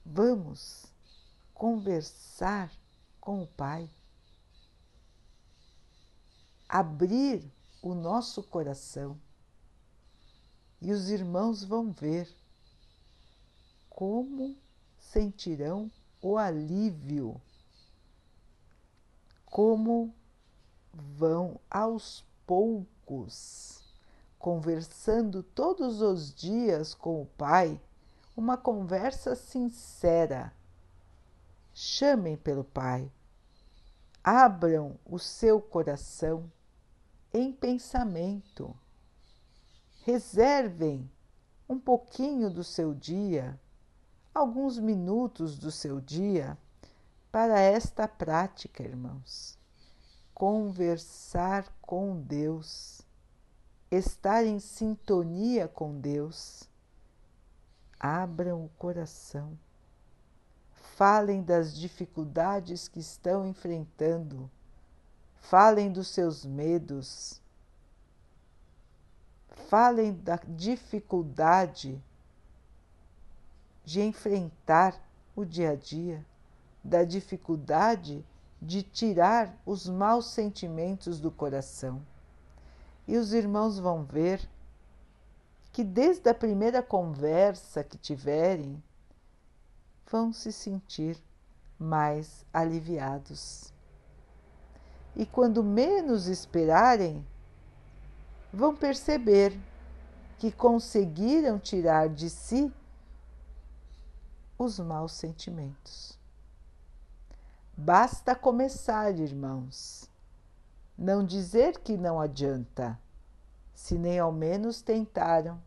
Vamos 0.04 0.86
conversar 1.54 2.70
com 3.20 3.42
o 3.42 3.46
Pai, 3.46 3.88
abrir 6.68 7.50
o 7.80 7.94
nosso 7.94 8.42
coração 8.42 9.18
e 10.80 10.92
os 10.92 11.08
irmãos 11.08 11.64
vão 11.64 11.90
ver 11.90 12.28
como 13.88 14.56
sentirão 14.98 15.90
o 16.20 16.36
alívio, 16.36 17.40
como 19.46 20.14
vão 20.92 21.60
aos 21.70 22.24
poucos, 22.46 23.82
conversando 24.38 25.42
todos 25.42 26.00
os 26.00 26.32
dias 26.34 26.94
com 26.94 27.22
o 27.22 27.26
Pai, 27.26 27.80
uma 28.36 28.56
conversa 28.56 29.34
sincera. 29.34 30.52
Chamem 31.72 32.36
pelo 32.36 32.62
Pai, 32.62 33.10
abram 34.22 34.98
o 35.04 35.18
seu 35.18 35.60
coração 35.60 36.50
em 37.38 37.52
pensamento, 37.52 38.76
reservem 40.04 41.10
um 41.68 41.78
pouquinho 41.78 42.50
do 42.50 42.64
seu 42.64 42.94
dia 42.94 43.58
alguns 44.34 44.78
minutos 44.78 45.58
do 45.58 45.70
seu 45.70 46.00
dia 46.00 46.56
para 47.30 47.60
esta 47.60 48.06
prática, 48.06 48.82
irmãos. 48.82 49.58
Conversar 50.32 51.72
com 51.80 52.20
Deus, 52.20 53.02
estar 53.90 54.44
em 54.44 54.60
sintonia 54.60 55.66
com 55.66 56.00
Deus. 56.00 56.62
Abram 57.98 58.64
o 58.64 58.68
coração, 58.70 59.58
falem 60.96 61.42
das 61.42 61.76
dificuldades 61.76 62.86
que 62.86 63.00
estão 63.00 63.44
enfrentando, 63.44 64.48
falem 65.40 65.90
dos 65.90 66.08
seus 66.08 66.44
medos, 66.44 67.40
falem 69.68 70.12
da 70.12 70.40
dificuldade 70.46 72.02
de 73.84 74.00
enfrentar 74.00 74.98
o 75.34 75.44
dia 75.44 75.70
a 75.70 75.74
dia, 75.74 76.24
da 76.82 77.04
dificuldade 77.04 78.24
de 78.60 78.82
tirar 78.82 79.54
os 79.64 79.88
maus 79.88 80.26
sentimentos 80.26 81.20
do 81.20 81.30
coração. 81.30 82.02
E 83.06 83.16
os 83.16 83.32
irmãos 83.32 83.78
vão 83.78 84.04
ver 84.04 84.46
que 85.72 85.84
desde 85.84 86.28
a 86.28 86.34
primeira 86.34 86.82
conversa 86.82 87.84
que 87.84 87.96
tiverem, 87.96 88.82
vão 90.10 90.32
se 90.32 90.50
sentir 90.50 91.16
mais 91.78 92.44
aliviados. 92.52 93.72
E 95.16 95.26
quando 95.26 95.64
menos 95.64 96.26
esperarem, 96.26 97.26
vão 98.52 98.74
perceber 98.74 99.58
que 100.38 100.52
conseguiram 100.52 101.58
tirar 101.58 102.08
de 102.08 102.30
si 102.30 102.72
os 104.56 104.78
maus 104.78 105.12
sentimentos. 105.12 106.18
Basta 107.76 108.34
começar, 108.34 109.16
irmãos. 109.18 110.10
Não 110.96 111.24
dizer 111.24 111.78
que 111.78 111.96
não 111.96 112.20
adianta, 112.20 112.98
se 113.72 113.96
nem 113.96 114.18
ao 114.18 114.32
menos 114.32 114.82
tentaram. 114.82 115.62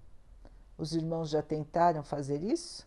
Os 0.77 0.93
irmãos 0.93 1.29
já 1.29 1.41
tentaram 1.41 2.03
fazer 2.03 2.43
isso? 2.43 2.85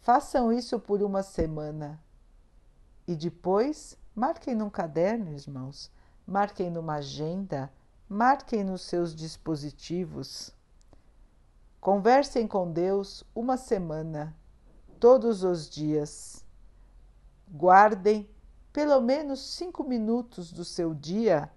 Façam 0.00 0.52
isso 0.52 0.78
por 0.78 1.02
uma 1.02 1.22
semana 1.22 1.98
e 3.06 3.14
depois 3.14 3.96
marquem 4.14 4.54
num 4.54 4.70
caderno, 4.70 5.32
irmãos, 5.32 5.90
marquem 6.26 6.70
numa 6.70 6.94
agenda, 6.94 7.70
marquem 8.08 8.64
nos 8.64 8.82
seus 8.82 9.14
dispositivos. 9.14 10.52
Conversem 11.80 12.46
com 12.46 12.70
Deus 12.70 13.24
uma 13.34 13.56
semana 13.56 14.34
todos 14.98 15.44
os 15.44 15.68
dias. 15.68 16.44
Guardem 17.50 18.28
pelo 18.72 19.00
menos 19.00 19.40
cinco 19.40 19.84
minutos 19.84 20.50
do 20.50 20.64
seu 20.64 20.94
dia 20.94 21.50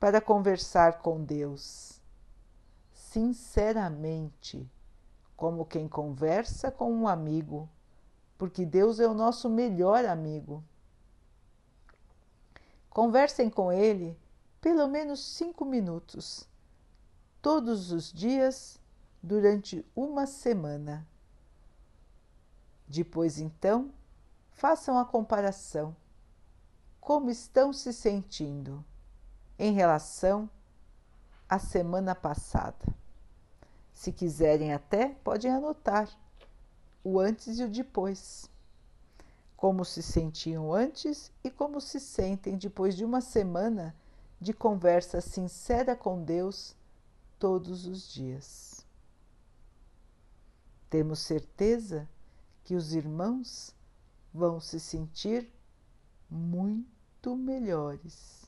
para 0.00 0.20
conversar 0.20 0.98
com 1.00 1.22
Deus. 1.22 2.00
Sinceramente, 2.92 4.68
como 5.36 5.64
quem 5.64 5.86
conversa 5.86 6.70
com 6.70 6.92
um 6.92 7.06
amigo, 7.06 7.68
porque 8.36 8.64
Deus 8.64 8.98
é 8.98 9.06
o 9.06 9.14
nosso 9.14 9.48
melhor 9.48 10.04
amigo. 10.04 10.64
Conversem 12.98 13.48
com 13.48 13.70
Ele 13.70 14.18
pelo 14.60 14.88
menos 14.88 15.20
cinco 15.20 15.64
minutos, 15.64 16.48
todos 17.40 17.92
os 17.92 18.12
dias, 18.12 18.80
durante 19.22 19.86
uma 19.94 20.26
semana. 20.26 21.06
Depois, 22.88 23.38
então, 23.38 23.92
façam 24.50 24.98
a 24.98 25.04
comparação. 25.04 25.94
Como 27.00 27.30
estão 27.30 27.72
se 27.72 27.92
sentindo 27.92 28.84
em 29.56 29.72
relação 29.72 30.50
à 31.48 31.60
semana 31.60 32.16
passada? 32.16 32.84
Se 33.92 34.10
quiserem, 34.10 34.72
até 34.72 35.10
podem 35.22 35.52
anotar 35.52 36.10
o 37.04 37.20
antes 37.20 37.60
e 37.60 37.62
o 37.62 37.70
depois. 37.70 38.50
Como 39.58 39.84
se 39.84 40.02
sentiam 40.04 40.72
antes 40.72 41.32
e 41.42 41.50
como 41.50 41.80
se 41.80 41.98
sentem 41.98 42.56
depois 42.56 42.96
de 42.96 43.04
uma 43.04 43.20
semana 43.20 43.92
de 44.40 44.52
conversa 44.52 45.20
sincera 45.20 45.96
com 45.96 46.22
Deus 46.22 46.76
todos 47.40 47.84
os 47.84 48.08
dias. 48.08 48.86
Temos 50.88 51.18
certeza 51.18 52.08
que 52.62 52.76
os 52.76 52.94
irmãos 52.94 53.74
vão 54.32 54.60
se 54.60 54.78
sentir 54.78 55.52
muito 56.30 57.34
melhores, 57.34 58.46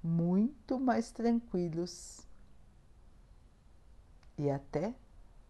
muito 0.00 0.78
mais 0.78 1.10
tranquilos 1.10 2.20
e 4.38 4.48
até 4.48 4.94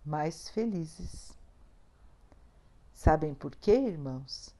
mais 0.02 0.48
felizes. 0.48 1.36
Sabem 2.94 3.34
por 3.34 3.54
quê, 3.54 3.72
irmãos? 3.76 4.56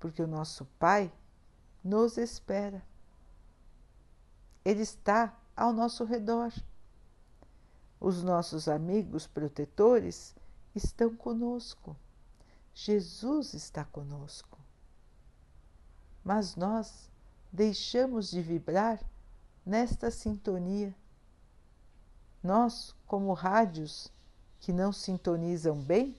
Porque 0.00 0.20
o 0.20 0.26
nosso 0.26 0.64
Pai 0.78 1.12
nos 1.84 2.16
espera. 2.16 2.82
Ele 4.64 4.82
está 4.82 5.38
ao 5.56 5.72
nosso 5.72 6.04
redor. 6.04 6.52
Os 8.00 8.22
nossos 8.22 8.66
amigos 8.66 9.26
protetores 9.26 10.34
estão 10.74 11.14
conosco. 11.14 11.96
Jesus 12.74 13.54
está 13.54 13.84
conosco. 13.84 14.58
Mas 16.24 16.56
nós 16.56 17.10
deixamos 17.52 18.30
de 18.30 18.40
vibrar 18.40 19.00
nesta 19.64 20.10
sintonia. 20.10 20.94
Nós, 22.42 22.94
como 23.06 23.32
rádios 23.34 24.10
que 24.60 24.72
não 24.72 24.92
sintonizam 24.92 25.76
bem, 25.76 26.16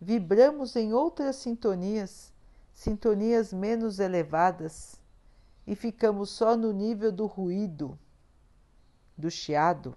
vibramos 0.00 0.74
em 0.74 0.92
outras 0.92 1.36
sintonias, 1.36 2.31
sintonias 2.72 3.52
menos 3.52 3.98
elevadas, 3.98 5.00
e 5.66 5.76
ficamos 5.76 6.30
só 6.30 6.56
no 6.56 6.72
nível 6.72 7.12
do 7.12 7.26
ruído, 7.26 7.98
do 9.16 9.30
chiado. 9.30 9.96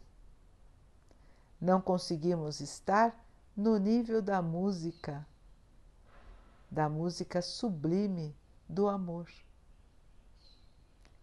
Não 1.59 1.82
conseguimos 1.82 2.59
estar 2.59 3.19
no 3.55 3.78
nível 3.78 4.21
da 4.21 4.41
música 4.41 5.26
da 6.76 6.89
música 6.89 7.41
sublime 7.41 8.36
do 8.67 8.89
amor. 8.89 9.32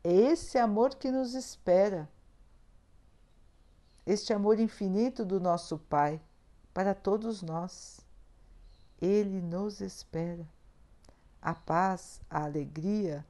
É 0.02 0.10
esse 0.10 0.56
amor 0.58 0.94
que 0.94 1.10
nos 1.10 1.34
espera, 1.34 2.08
este 4.06 4.32
amor 4.32 4.58
infinito 4.58 5.24
do 5.24 5.38
nosso 5.38 5.78
Pai 5.78 6.20
para 6.72 6.94
todos 6.94 7.42
nós. 7.42 8.00
Ele 9.00 9.40
nos 9.42 9.80
espera. 9.80 10.48
A 11.42 11.54
paz, 11.54 12.20
a 12.30 12.44
alegria 12.44 13.26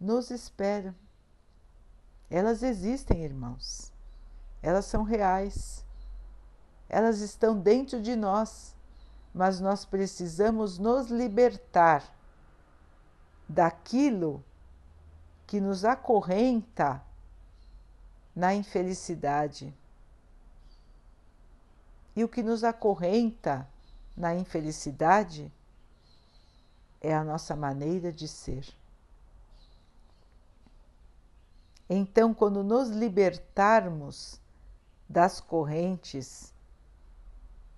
nos 0.00 0.30
esperam. 0.30 0.94
Elas 2.30 2.62
existem, 2.62 3.22
irmãos. 3.22 3.92
Elas 4.62 4.86
são 4.86 5.02
reais. 5.02 5.84
Elas 6.88 7.20
estão 7.20 7.58
dentro 7.58 8.00
de 8.00 8.16
nós 8.16 8.74
mas 9.32 9.60
nós 9.60 9.84
precisamos 9.84 10.78
nos 10.78 11.08
libertar 11.08 12.04
daquilo 13.48 14.44
que 15.46 15.60
nos 15.60 15.84
acorrenta 15.84 17.02
na 18.34 18.54
infelicidade. 18.54 19.74
E 22.14 22.24
o 22.24 22.28
que 22.28 22.42
nos 22.42 22.64
acorrenta 22.64 23.66
na 24.16 24.34
infelicidade 24.34 25.52
é 27.00 27.14
a 27.14 27.24
nossa 27.24 27.56
maneira 27.56 28.12
de 28.12 28.28
ser. 28.28 28.66
Então, 31.88 32.32
quando 32.32 32.62
nos 32.62 32.88
libertarmos 32.88 34.40
das 35.08 35.40
correntes 35.40 36.54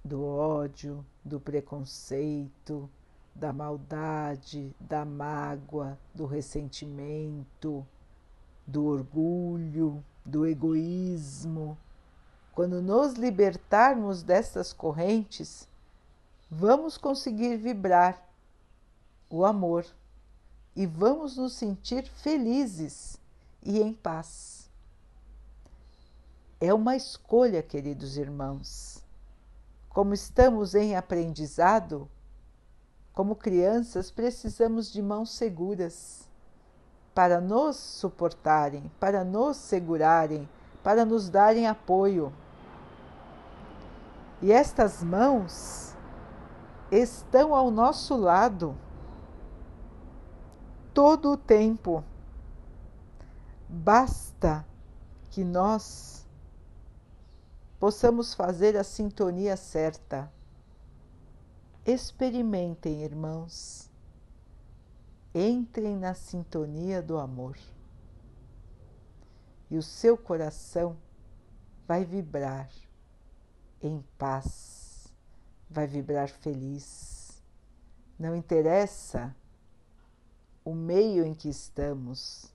do 0.05 0.25
ódio, 0.25 1.05
do 1.25 1.41
preconceito, 1.41 2.91
da 3.35 3.53
maldade, 3.53 4.75
da 4.79 5.05
mágoa, 5.05 5.99
do 6.15 6.27
ressentimento, 6.27 7.87
do 8.67 8.85
orgulho, 8.85 10.05
do 10.25 10.47
egoísmo, 10.47 11.79
quando 12.53 12.83
nos 12.83 13.15
libertarmos 13.15 14.23
dessas 14.23 14.73
correntes, 14.75 15.67
vamos 16.51 16.99
conseguir 16.99 17.57
vibrar 17.57 18.32
o 19.33 19.47
amor 19.47 19.87
e 20.77 20.85
vamos 20.87 21.39
nos 21.39 21.55
sentir 21.55 22.07
felizes 22.07 23.19
e 23.63 23.81
em 23.81 23.95
paz. 23.95 24.71
É 26.61 26.73
uma 26.75 26.95
escolha, 26.95 27.63
queridos 27.63 28.19
irmãos. 28.19 29.03
Como 29.89 30.13
estamos 30.13 30.75
em 30.75 30.95
aprendizado, 30.95 32.09
como 33.15 33.35
crianças, 33.35 34.11
precisamos 34.11 34.93
de 34.93 35.01
mãos 35.01 35.31
seguras 35.31 36.29
para 37.15 37.41
nos 37.41 37.77
suportarem, 37.77 38.93
para 39.01 39.25
nos 39.25 39.57
segurarem, 39.57 40.47
para 40.85 41.07
nos 41.07 41.31
darem 41.31 41.67
apoio. 41.67 42.31
E 44.43 44.53
estas 44.53 45.03
mãos 45.03 45.95
estão 46.91 47.55
ao 47.55 47.71
nosso 47.71 48.15
lado 48.15 48.77
todo 50.95 51.33
o 51.33 51.37
tempo. 51.37 52.05
Basta 53.69 54.67
que 55.31 55.43
nós 55.43 56.27
possamos 57.79 58.35
fazer 58.35 58.77
a 58.77 58.85
sintonia 58.85 59.57
certa. 59.57 60.31
Experimentem, 61.85 63.03
irmãos. 63.03 63.91
Entrem 65.35 65.97
na 65.97 66.15
sintonia 66.15 67.01
do 67.01 67.19
amor. 67.19 67.59
E 69.71 69.79
o 69.79 69.83
seu 69.83 70.19
coração 70.19 70.97
vai 71.89 72.05
vibrar 72.05 72.69
em 73.81 74.05
paz, 74.19 75.13
vai 75.69 75.87
vibrar 75.87 76.29
feliz. 76.29 77.43
Não 78.19 78.37
interessa 78.37 79.35
o 80.65 80.75
meio 80.75 81.25
em 81.25 81.35
que 81.35 81.49
estamos. 81.49 82.53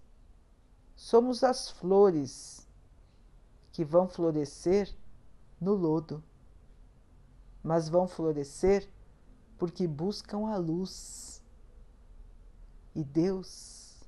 Somos 0.96 1.44
as 1.44 1.70
flores 1.70 2.68
que 3.72 3.84
vão 3.84 4.08
florescer 4.08 4.94
no 5.60 5.74
lodo, 5.74 6.24
mas 7.64 7.90
vão 7.90 8.08
florescer 8.08 8.90
porque 9.58 9.88
buscam 9.88 10.48
a 10.48 10.58
luz. 10.58 11.44
E 12.96 13.04
Deus 13.04 14.02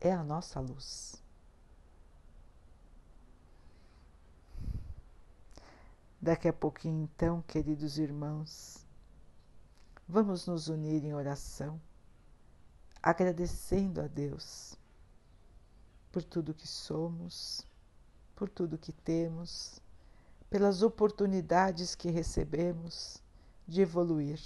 é 0.00 0.12
a 0.12 0.24
nossa 0.24 0.58
luz. 0.58 1.22
Daqui 6.20 6.48
a 6.48 6.52
pouquinho, 6.52 7.02
então, 7.02 7.42
queridos 7.42 7.98
irmãos, 7.98 8.86
vamos 10.08 10.46
nos 10.46 10.68
unir 10.68 11.04
em 11.04 11.14
oração 11.14 11.80
agradecendo 13.02 14.00
a 14.00 14.06
Deus 14.06 14.78
por 16.12 16.22
tudo 16.22 16.54
que 16.54 16.68
somos, 16.68 17.66
por 18.36 18.48
tudo 18.48 18.78
que 18.78 18.92
temos, 18.92 19.80
pelas 20.48 20.82
oportunidades 20.82 21.94
que 21.94 22.10
recebemos 22.10 23.20
de 23.66 23.82
evoluir. 23.82 24.40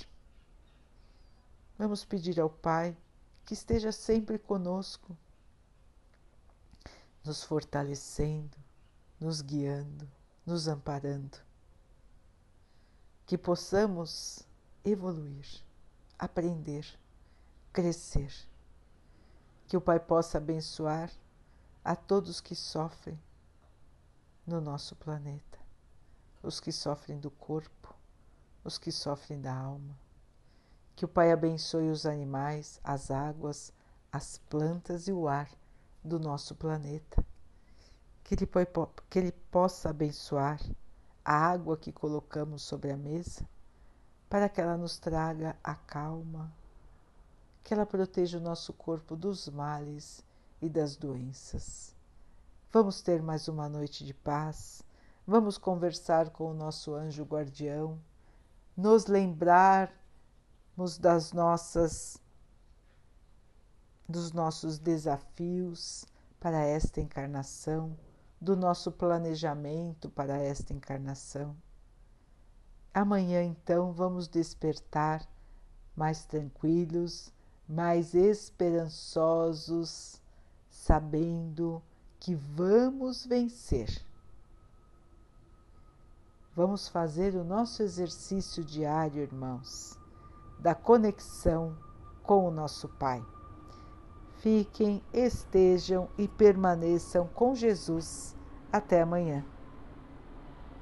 Vamos 1.76 2.04
pedir 2.04 2.40
ao 2.40 2.48
Pai 2.48 2.96
que 3.44 3.52
esteja 3.52 3.92
sempre 3.92 4.38
conosco, 4.38 5.16
nos 7.24 7.42
fortalecendo, 7.42 8.56
nos 9.20 9.42
guiando, 9.42 10.08
nos 10.46 10.68
amparando. 10.68 11.38
Que 13.26 13.36
possamos 13.36 14.40
evoluir, 14.84 15.46
aprender 16.18 16.86
crescer. 17.76 18.32
Que 19.68 19.76
o 19.76 19.80
Pai 19.82 20.00
possa 20.00 20.38
abençoar 20.38 21.12
a 21.84 21.94
todos 21.94 22.40
que 22.40 22.54
sofrem 22.54 23.22
no 24.46 24.62
nosso 24.62 24.96
planeta, 24.96 25.58
os 26.42 26.58
que 26.58 26.72
sofrem 26.72 27.18
do 27.18 27.30
corpo, 27.30 27.94
os 28.64 28.78
que 28.78 28.90
sofrem 28.90 29.42
da 29.42 29.54
alma. 29.54 29.94
Que 30.94 31.04
o 31.04 31.08
Pai 31.08 31.30
abençoe 31.30 31.90
os 31.90 32.06
animais, 32.06 32.80
as 32.82 33.10
águas, 33.10 33.70
as 34.10 34.38
plantas 34.38 35.06
e 35.06 35.12
o 35.12 35.28
ar 35.28 35.50
do 36.02 36.18
nosso 36.18 36.54
planeta. 36.54 37.22
Que 38.24 38.34
ele, 38.36 38.48
que 39.10 39.18
ele 39.18 39.32
possa 39.50 39.90
abençoar 39.90 40.62
a 41.22 41.34
água 41.34 41.76
que 41.76 41.92
colocamos 41.92 42.62
sobre 42.62 42.90
a 42.90 42.96
mesa, 42.96 43.46
para 44.30 44.48
que 44.48 44.62
ela 44.62 44.78
nos 44.78 44.98
traga 44.98 45.58
a 45.62 45.74
calma, 45.74 46.50
que 47.66 47.74
ela 47.74 47.84
proteja 47.84 48.38
o 48.38 48.40
nosso 48.40 48.72
corpo 48.72 49.16
dos 49.16 49.48
males 49.48 50.24
e 50.62 50.68
das 50.68 50.94
doenças. 50.94 51.96
Vamos 52.70 53.02
ter 53.02 53.20
mais 53.20 53.48
uma 53.48 53.68
noite 53.68 54.04
de 54.04 54.14
paz, 54.14 54.84
vamos 55.26 55.58
conversar 55.58 56.30
com 56.30 56.48
o 56.48 56.54
nosso 56.54 56.94
anjo 56.94 57.24
guardião, 57.24 58.00
nos 58.76 59.06
lembrarmos 59.06 60.96
das 61.00 61.32
nossas 61.32 62.22
dos 64.08 64.30
nossos 64.30 64.78
desafios 64.78 66.06
para 66.38 66.60
esta 66.60 67.00
encarnação, 67.00 67.98
do 68.40 68.56
nosso 68.56 68.92
planejamento 68.92 70.08
para 70.08 70.38
esta 70.38 70.72
encarnação. 70.72 71.56
Amanhã, 72.94 73.42
então, 73.42 73.92
vamos 73.92 74.28
despertar 74.28 75.28
mais 75.96 76.24
tranquilos, 76.24 77.34
mais 77.68 78.14
esperançosos, 78.14 80.22
sabendo 80.70 81.82
que 82.20 82.34
vamos 82.34 83.26
vencer. 83.26 84.04
Vamos 86.54 86.88
fazer 86.88 87.34
o 87.34 87.44
nosso 87.44 87.82
exercício 87.82 88.64
diário, 88.64 89.22
irmãos, 89.22 89.98
da 90.58 90.74
conexão 90.74 91.76
com 92.22 92.48
o 92.48 92.50
nosso 92.50 92.88
Pai. 92.88 93.22
Fiquem, 94.38 95.02
estejam 95.12 96.08
e 96.16 96.26
permaneçam 96.26 97.28
com 97.28 97.54
Jesus. 97.54 98.34
Até 98.72 99.02
amanhã. 99.02 99.44